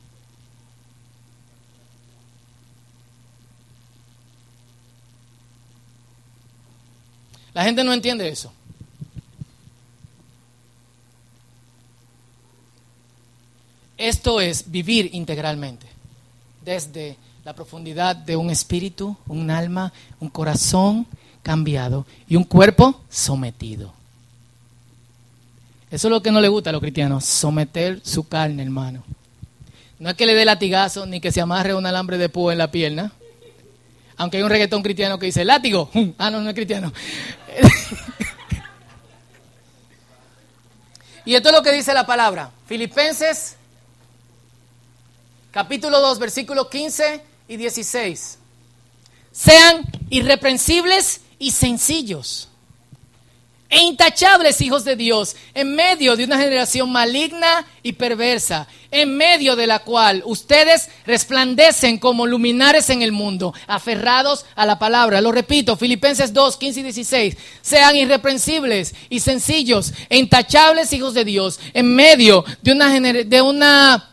La 7.54 7.64
gente 7.64 7.84
no 7.84 7.94
entiende 7.94 8.28
eso. 8.28 8.52
Esto 13.98 14.42
es 14.42 14.72
vivir 14.72 15.12
integralmente, 15.14 15.93
desde 16.64 17.18
la 17.44 17.54
profundidad 17.54 18.16
de 18.16 18.36
un 18.36 18.50
espíritu, 18.50 19.16
un 19.28 19.52
alma, 19.52 19.94
un 20.20 20.30
corazón 20.30 21.06
cambiado 21.42 22.06
y 22.28 22.36
un 22.36 22.44
cuerpo 22.44 23.02
sometido. 23.10 23.94
Eso 25.92 26.08
es 26.08 26.12
lo 26.12 26.24
que 26.24 26.32
no 26.32 26.42
le 26.42 26.48
gusta 26.48 26.72
a 26.72 26.74
los 26.74 26.82
cristianos, 26.82 27.26
someter 27.26 28.02
su 28.04 28.28
carne, 28.28 28.64
hermano. 28.64 29.04
No 30.00 30.10
es 30.10 30.16
que 30.16 30.26
le 30.26 30.34
dé 30.34 30.44
latigazo 30.44 31.06
ni 31.06 31.22
que 31.22 31.32
se 31.32 31.40
amarre 31.40 31.76
un 31.76 31.86
alambre 31.86 32.18
de 32.18 32.30
púa 32.30 32.52
en 32.52 32.58
la 32.58 32.72
pierna. 32.72 33.12
Aunque 34.18 34.38
hay 34.38 34.44
un 34.44 34.50
reggaetón 34.50 34.82
cristiano 34.82 35.20
que 35.20 35.28
dice 35.28 35.46
látigo. 35.46 35.92
Ah, 36.18 36.32
no, 36.32 36.42
no 36.42 36.50
es 36.50 36.56
cristiano. 36.56 36.92
y 41.26 41.36
esto 41.36 41.50
es 41.50 41.56
lo 41.56 41.62
que 41.62 41.74
dice 41.74 41.94
la 41.94 42.06
palabra. 42.06 42.52
Filipenses 42.66 43.58
capítulo 45.54 46.02
2, 46.02 46.18
versículos 46.18 46.68
15 46.70 47.22
y 47.48 47.58
16. 47.58 48.40
Sean 49.32 49.86
irreprensibles 50.10 51.22
y 51.38 51.52
sencillos 51.52 52.50
e 53.70 53.82
intachables 53.84 54.62
hijos 54.62 54.84
de 54.84 54.96
Dios 54.96 55.36
en 55.54 55.76
medio 55.76 56.16
de 56.16 56.24
una 56.24 56.40
generación 56.40 56.92
maligna 56.92 57.66
y 57.84 57.94
perversa, 57.94 58.68
en 58.90 59.16
medio 59.16 59.56
de 59.56 59.68
la 59.68 59.80
cual 59.80 60.24
ustedes 60.26 60.90
resplandecen 61.06 62.00
como 62.00 62.26
luminares 62.26 62.90
en 62.90 63.04
el 63.04 63.12
mundo, 63.12 63.54
aferrados 63.68 64.46
a 64.56 64.66
la 64.66 64.80
palabra. 64.80 65.22
Lo 65.22 65.32
repito, 65.32 65.78
Filipenses 65.78 66.34
2, 66.34 66.58
15 66.58 66.80
y 66.80 66.84
16. 66.84 67.38
Sean 67.62 67.96
irreprensibles 67.96 68.96
y 69.10 69.20
sencillos 69.20 69.94
e 70.10 70.18
intachables 70.18 70.94
hijos 70.94 71.14
de 71.14 71.26
Dios 71.26 71.60
en 71.74 71.96
medio 71.96 72.44
de 72.62 72.72
una, 72.72 72.90
de 73.02 73.42
una 73.42 74.13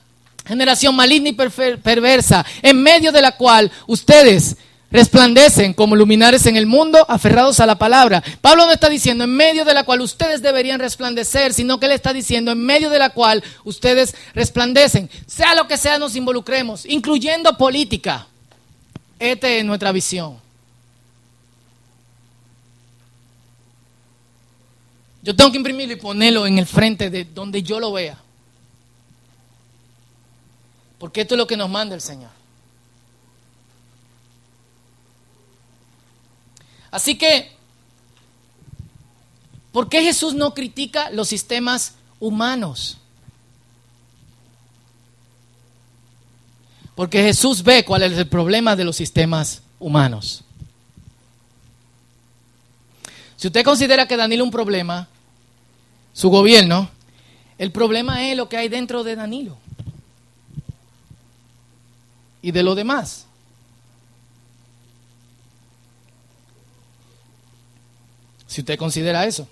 generación 0.50 0.96
maligna 0.96 1.28
y 1.28 1.32
perversa, 1.32 2.44
en 2.60 2.82
medio 2.82 3.12
de 3.12 3.22
la 3.22 3.36
cual 3.36 3.70
ustedes 3.86 4.56
resplandecen 4.90 5.72
como 5.72 5.94
luminares 5.94 6.46
en 6.46 6.56
el 6.56 6.66
mundo, 6.66 7.06
aferrados 7.08 7.60
a 7.60 7.66
la 7.66 7.78
palabra. 7.78 8.22
Pablo 8.40 8.66
no 8.66 8.72
está 8.72 8.88
diciendo 8.88 9.24
en 9.24 9.30
medio 9.30 9.64
de 9.64 9.74
la 9.74 9.84
cual 9.84 10.00
ustedes 10.00 10.42
deberían 10.42 10.80
resplandecer, 10.80 11.54
sino 11.54 11.78
que 11.78 11.86
él 11.86 11.92
está 11.92 12.12
diciendo 12.12 12.50
en 12.50 12.64
medio 12.64 12.90
de 12.90 12.98
la 12.98 13.10
cual 13.10 13.42
ustedes 13.64 14.16
resplandecen. 14.34 15.08
Sea 15.26 15.54
lo 15.54 15.68
que 15.68 15.76
sea, 15.76 15.98
nos 15.98 16.16
involucremos, 16.16 16.84
incluyendo 16.86 17.56
política. 17.56 18.26
Esta 19.18 19.48
es 19.48 19.64
nuestra 19.64 19.92
visión. 19.92 20.38
Yo 25.22 25.36
tengo 25.36 25.52
que 25.52 25.58
imprimirlo 25.58 25.94
y 25.94 25.96
ponerlo 25.96 26.46
en 26.46 26.58
el 26.58 26.66
frente 26.66 27.10
de 27.10 27.24
donde 27.24 27.62
yo 27.62 27.78
lo 27.78 27.92
vea. 27.92 28.18
Porque 31.00 31.22
esto 31.22 31.34
es 31.34 31.38
lo 31.38 31.46
que 31.46 31.56
nos 31.56 31.70
manda 31.70 31.94
el 31.94 32.02
Señor. 32.02 32.30
Así 36.90 37.16
que, 37.16 37.50
¿por 39.72 39.88
qué 39.88 40.02
Jesús 40.02 40.34
no 40.34 40.52
critica 40.52 41.08
los 41.08 41.26
sistemas 41.26 41.94
humanos? 42.20 42.98
Porque 46.94 47.22
Jesús 47.22 47.62
ve 47.62 47.82
cuál 47.82 48.02
es 48.02 48.18
el 48.18 48.28
problema 48.28 48.76
de 48.76 48.84
los 48.84 48.96
sistemas 48.96 49.62
humanos. 49.78 50.44
Si 53.36 53.46
usted 53.46 53.64
considera 53.64 54.06
que 54.06 54.18
Danilo 54.18 54.44
es 54.44 54.48
un 54.48 54.52
problema, 54.52 55.08
su 56.12 56.28
gobierno, 56.28 56.90
el 57.56 57.72
problema 57.72 58.28
es 58.28 58.36
lo 58.36 58.50
que 58.50 58.58
hay 58.58 58.68
dentro 58.68 59.02
de 59.02 59.16
Danilo 59.16 59.56
y 62.42 62.50
de 62.52 62.62
lo 62.62 62.74
demás. 62.74 63.26
si 68.50 68.62
usted 68.62 68.76
considera 68.76 69.24
eso. 69.26 69.46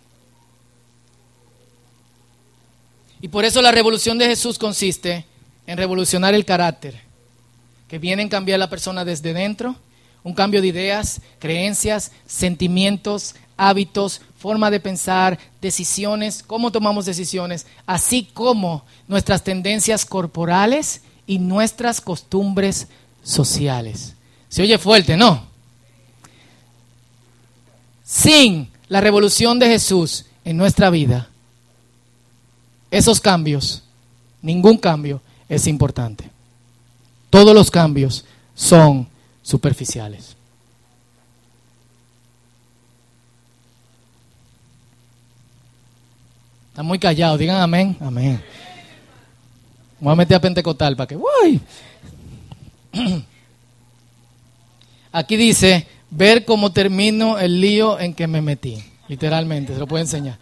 Y 3.21 3.29
por 3.29 3.45
eso 3.45 3.63
la 3.63 3.71
revolución 3.71 4.19
de 4.19 4.27
Jesús 4.27 4.59
consiste 4.59 5.25
en 5.69 5.79
revolucionar 5.79 6.35
el 6.35 6.45
carácter, 6.45 7.01
que 7.87 8.01
viene 8.01 8.23
en 8.23 8.29
cambiar 8.29 8.59
la 8.59 8.69
persona 8.69 9.05
desde 9.05 9.33
dentro, 9.33 9.77
un 10.25 10.35
cambio 10.35 10.61
de 10.61 10.69
ideas, 10.69 11.21
creencias, 11.39 12.11
sentimientos, 12.27 13.37
hábitos, 13.57 14.21
forma 14.37 14.69
de 14.69 14.81
pensar, 14.81 15.39
decisiones, 15.61 16.43
cómo 16.45 16.73
tomamos 16.73 17.07
decisiones, 17.07 17.67
así 17.87 18.25
como 18.35 18.85
nuestras 19.07 19.45
tendencias 19.45 20.05
corporales 20.05 21.03
y 21.29 21.39
nuestras 21.39 22.01
costumbres 22.01 22.89
sociales. 23.23 24.15
Se 24.49 24.63
oye 24.63 24.79
fuerte, 24.79 25.17
¿no? 25.17 25.47
Sin 28.03 28.71
la 28.89 29.03
revolución 29.03 29.59
de 29.59 29.69
Jesús 29.69 30.25
en 30.45 30.57
nuestra 30.57 30.89
vida, 30.89 31.29
esos 32.91 33.21
cambios, 33.21 33.83
ningún 34.41 34.79
cambio 34.79 35.21
es 35.51 35.67
importante. 35.67 36.31
Todos 37.29 37.55
los 37.55 37.71
cambios 37.71 38.25
son 38.55 39.07
superficiales. 39.43 40.35
Están 46.71 46.87
muy 46.87 46.99
callados, 46.99 47.39
digan 47.39 47.61
amén, 47.61 47.99
amén. 48.01 48.43
Voy 50.01 50.13
a 50.13 50.17
meter 50.17 50.37
a 50.37 50.41
Pentecostal 50.41 50.97
para 50.97 51.07
que... 51.09 51.17
¡Uy! 51.17 51.61
Aquí 55.13 55.37
dice, 55.37 55.87
ver 56.11 56.45
cómo 56.45 56.73
termino 56.73 57.39
el 57.39 57.61
lío 57.61 57.99
en 57.99 58.15
que 58.15 58.27
me 58.27 58.41
metí. 58.41 58.83
Literalmente, 59.09 59.73
se 59.73 59.81
lo 59.81 59.87
puedo 59.87 60.03
enseñar. 60.03 60.39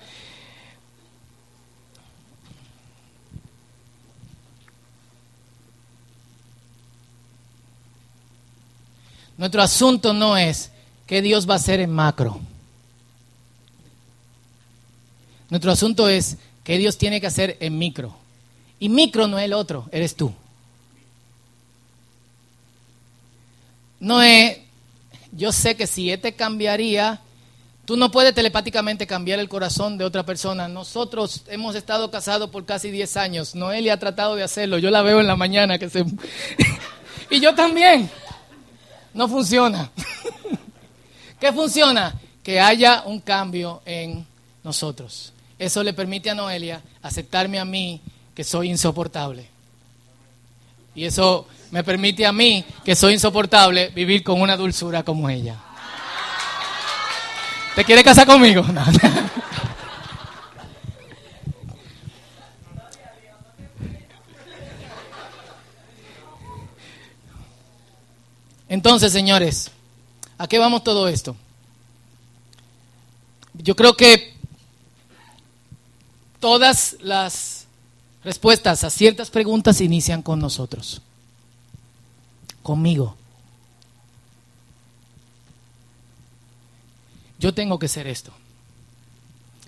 Nuestro 9.38 9.62
asunto 9.62 10.12
no 10.12 10.36
es 10.36 10.70
qué 11.06 11.22
Dios 11.22 11.48
va 11.48 11.54
a 11.54 11.56
hacer 11.56 11.80
en 11.80 11.90
macro. 11.90 12.40
Nuestro 15.50 15.70
asunto 15.70 16.08
es 16.08 16.38
qué 16.64 16.78
Dios 16.78 16.98
tiene 16.98 17.20
que 17.20 17.26
hacer 17.26 17.56
en 17.60 17.78
micro. 17.78 18.25
Y 18.78 18.88
micro 18.88 19.26
no 19.26 19.38
es 19.38 19.44
el 19.44 19.52
otro, 19.52 19.88
eres 19.90 20.14
tú. 20.14 20.32
No 23.98 24.20
es 24.22 24.58
yo 25.36 25.52
sé 25.52 25.76
que 25.76 25.86
si 25.86 26.10
este 26.10 26.34
cambiaría, 26.34 27.20
tú 27.84 27.96
no 27.96 28.10
puedes 28.10 28.34
telepáticamente 28.34 29.06
cambiar 29.06 29.38
el 29.38 29.50
corazón 29.50 29.98
de 29.98 30.04
otra 30.04 30.24
persona. 30.24 30.66
Nosotros 30.66 31.42
hemos 31.48 31.74
estado 31.74 32.10
casados 32.10 32.48
por 32.48 32.64
casi 32.64 32.90
10 32.90 33.16
años. 33.18 33.54
Noelia 33.54 33.94
ha 33.94 33.98
tratado 33.98 34.34
de 34.34 34.42
hacerlo. 34.42 34.78
Yo 34.78 34.90
la 34.90 35.02
veo 35.02 35.20
en 35.20 35.26
la 35.26 35.36
mañana 35.36 35.78
que 35.78 35.90
se... 35.90 36.04
y 37.30 37.40
yo 37.40 37.54
también. 37.54 38.10
No 39.12 39.28
funciona. 39.28 39.90
¿Qué 41.40 41.52
funciona? 41.52 42.14
Que 42.42 42.58
haya 42.58 43.02
un 43.04 43.20
cambio 43.20 43.82
en 43.84 44.26
nosotros. 44.64 45.34
Eso 45.58 45.82
le 45.82 45.92
permite 45.92 46.30
a 46.30 46.34
Noelia 46.34 46.80
aceptarme 47.02 47.58
a 47.58 47.64
mí 47.66 48.00
que 48.36 48.44
soy 48.44 48.68
insoportable. 48.68 49.48
Y 50.94 51.06
eso 51.06 51.48
me 51.70 51.82
permite 51.82 52.26
a 52.26 52.32
mí, 52.32 52.64
que 52.84 52.94
soy 52.94 53.14
insoportable, 53.14 53.88
vivir 53.88 54.22
con 54.22 54.42
una 54.42 54.58
dulzura 54.58 55.02
como 55.02 55.30
ella. 55.30 55.56
¿Te 57.74 57.82
quiere 57.84 58.04
casar 58.04 58.26
conmigo? 58.26 58.62
Entonces, 68.68 69.12
señores, 69.12 69.70
¿a 70.36 70.46
qué 70.46 70.58
vamos 70.58 70.84
todo 70.84 71.08
esto? 71.08 71.34
Yo 73.54 73.74
creo 73.74 73.96
que 73.96 74.34
todas 76.38 76.96
las 77.00 77.55
respuestas 78.26 78.82
a 78.82 78.90
ciertas 78.90 79.30
preguntas 79.30 79.80
inician 79.80 80.20
con 80.20 80.40
nosotros 80.40 81.00
conmigo. 82.60 83.14
Yo 87.38 87.54
tengo 87.54 87.78
que 87.78 87.86
ser 87.86 88.08
esto. 88.08 88.32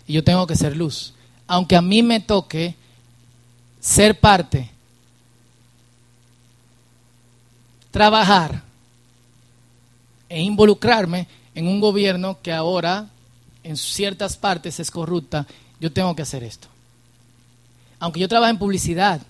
Y 0.09 0.15
yo 0.15 0.25
tengo 0.25 0.45
que 0.49 0.57
ser 0.57 0.77
luz. 0.77 1.15
Aunque 1.47 1.77
a 1.77 1.83
mí 1.83 2.03
me 2.03 2.19
toque 2.19 2.75
ser 3.79 4.19
parte, 4.19 4.69
trabajar 7.93 8.65
e 10.29 10.43
involucrarme 10.43 11.29
en 11.55 11.69
un 11.69 11.79
gobierno 11.79 12.41
que 12.43 12.53
ahora 12.53 13.09
en 13.63 13.77
ciertas 13.77 14.37
partes 14.37 14.81
es 14.81 14.91
corrupta, 14.91 15.47
yo 15.79 15.93
tengo 15.93 16.17
que 16.17 16.23
hacer 16.23 16.43
esto. 16.43 16.67
Aunque 18.01 18.21
yo 18.21 18.29
trabaje 18.29 18.51
en 18.51 18.59
publicidad, 18.59 19.21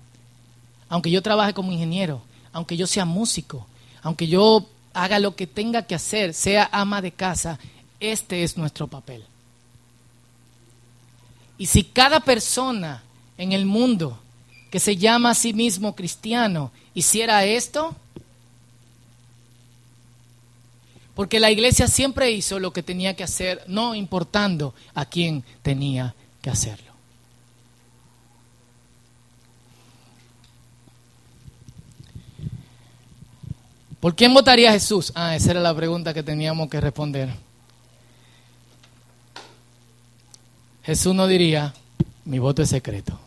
aunque 0.89 1.11
yo 1.11 1.23
trabaje 1.23 1.55
como 1.55 1.73
ingeniero, 1.73 2.23
aunque 2.53 2.77
yo 2.77 2.87
sea 2.87 3.05
músico, 3.05 3.67
aunque 4.03 4.27
yo 4.27 4.67
haga 4.93 5.19
lo 5.19 5.37
que 5.37 5.47
tenga 5.47 5.83
que 5.83 5.95
hacer, 5.95 6.35
sea 6.35 6.69
ama 6.73 7.01
de 7.01 7.13
casa, 7.13 7.59
este 8.01 8.43
es 8.43 8.57
nuestro 8.57 8.87
papel. 8.87 9.25
Y 11.57 11.67
si 11.67 11.85
cada 11.85 12.21
persona 12.21 13.03
en 13.37 13.53
el 13.53 13.67
mundo 13.67 14.19
que 14.71 14.81
se 14.81 14.97
llama 14.97 15.31
a 15.31 15.35
sí 15.35 15.53
mismo 15.53 15.95
cristiano 15.95 16.71
hiciera 16.95 17.45
esto, 17.45 17.95
porque 21.15 21.41
la 21.41 21.51
iglesia 21.51 21.89
siempre 21.89 22.31
hizo 22.31 22.61
lo 22.61 22.73
que 22.73 22.83
tenía 22.83 23.17
que 23.17 23.25
hacer, 23.25 23.65
no 23.67 23.95
importando 23.95 24.73
a 24.95 25.05
quién 25.05 25.43
tenía 25.63 26.15
que 26.43 26.51
hacerlo. 26.51 26.88
¿Por 34.01 34.15
quién 34.15 34.33
votaría 34.33 34.73
Jesús? 34.73 35.13
Ah, 35.15 35.35
esa 35.35 35.51
era 35.51 35.61
la 35.61 35.75
pregunta 35.75 36.15
que 36.15 36.23
teníamos 36.23 36.69
que 36.69 36.81
responder. 36.81 37.31
Jesús 40.85 41.15
no 41.15 41.27
diría, 41.27 41.75
mi 42.25 42.39
voto 42.39 42.63
es 42.63 42.71
secreto. 42.71 43.19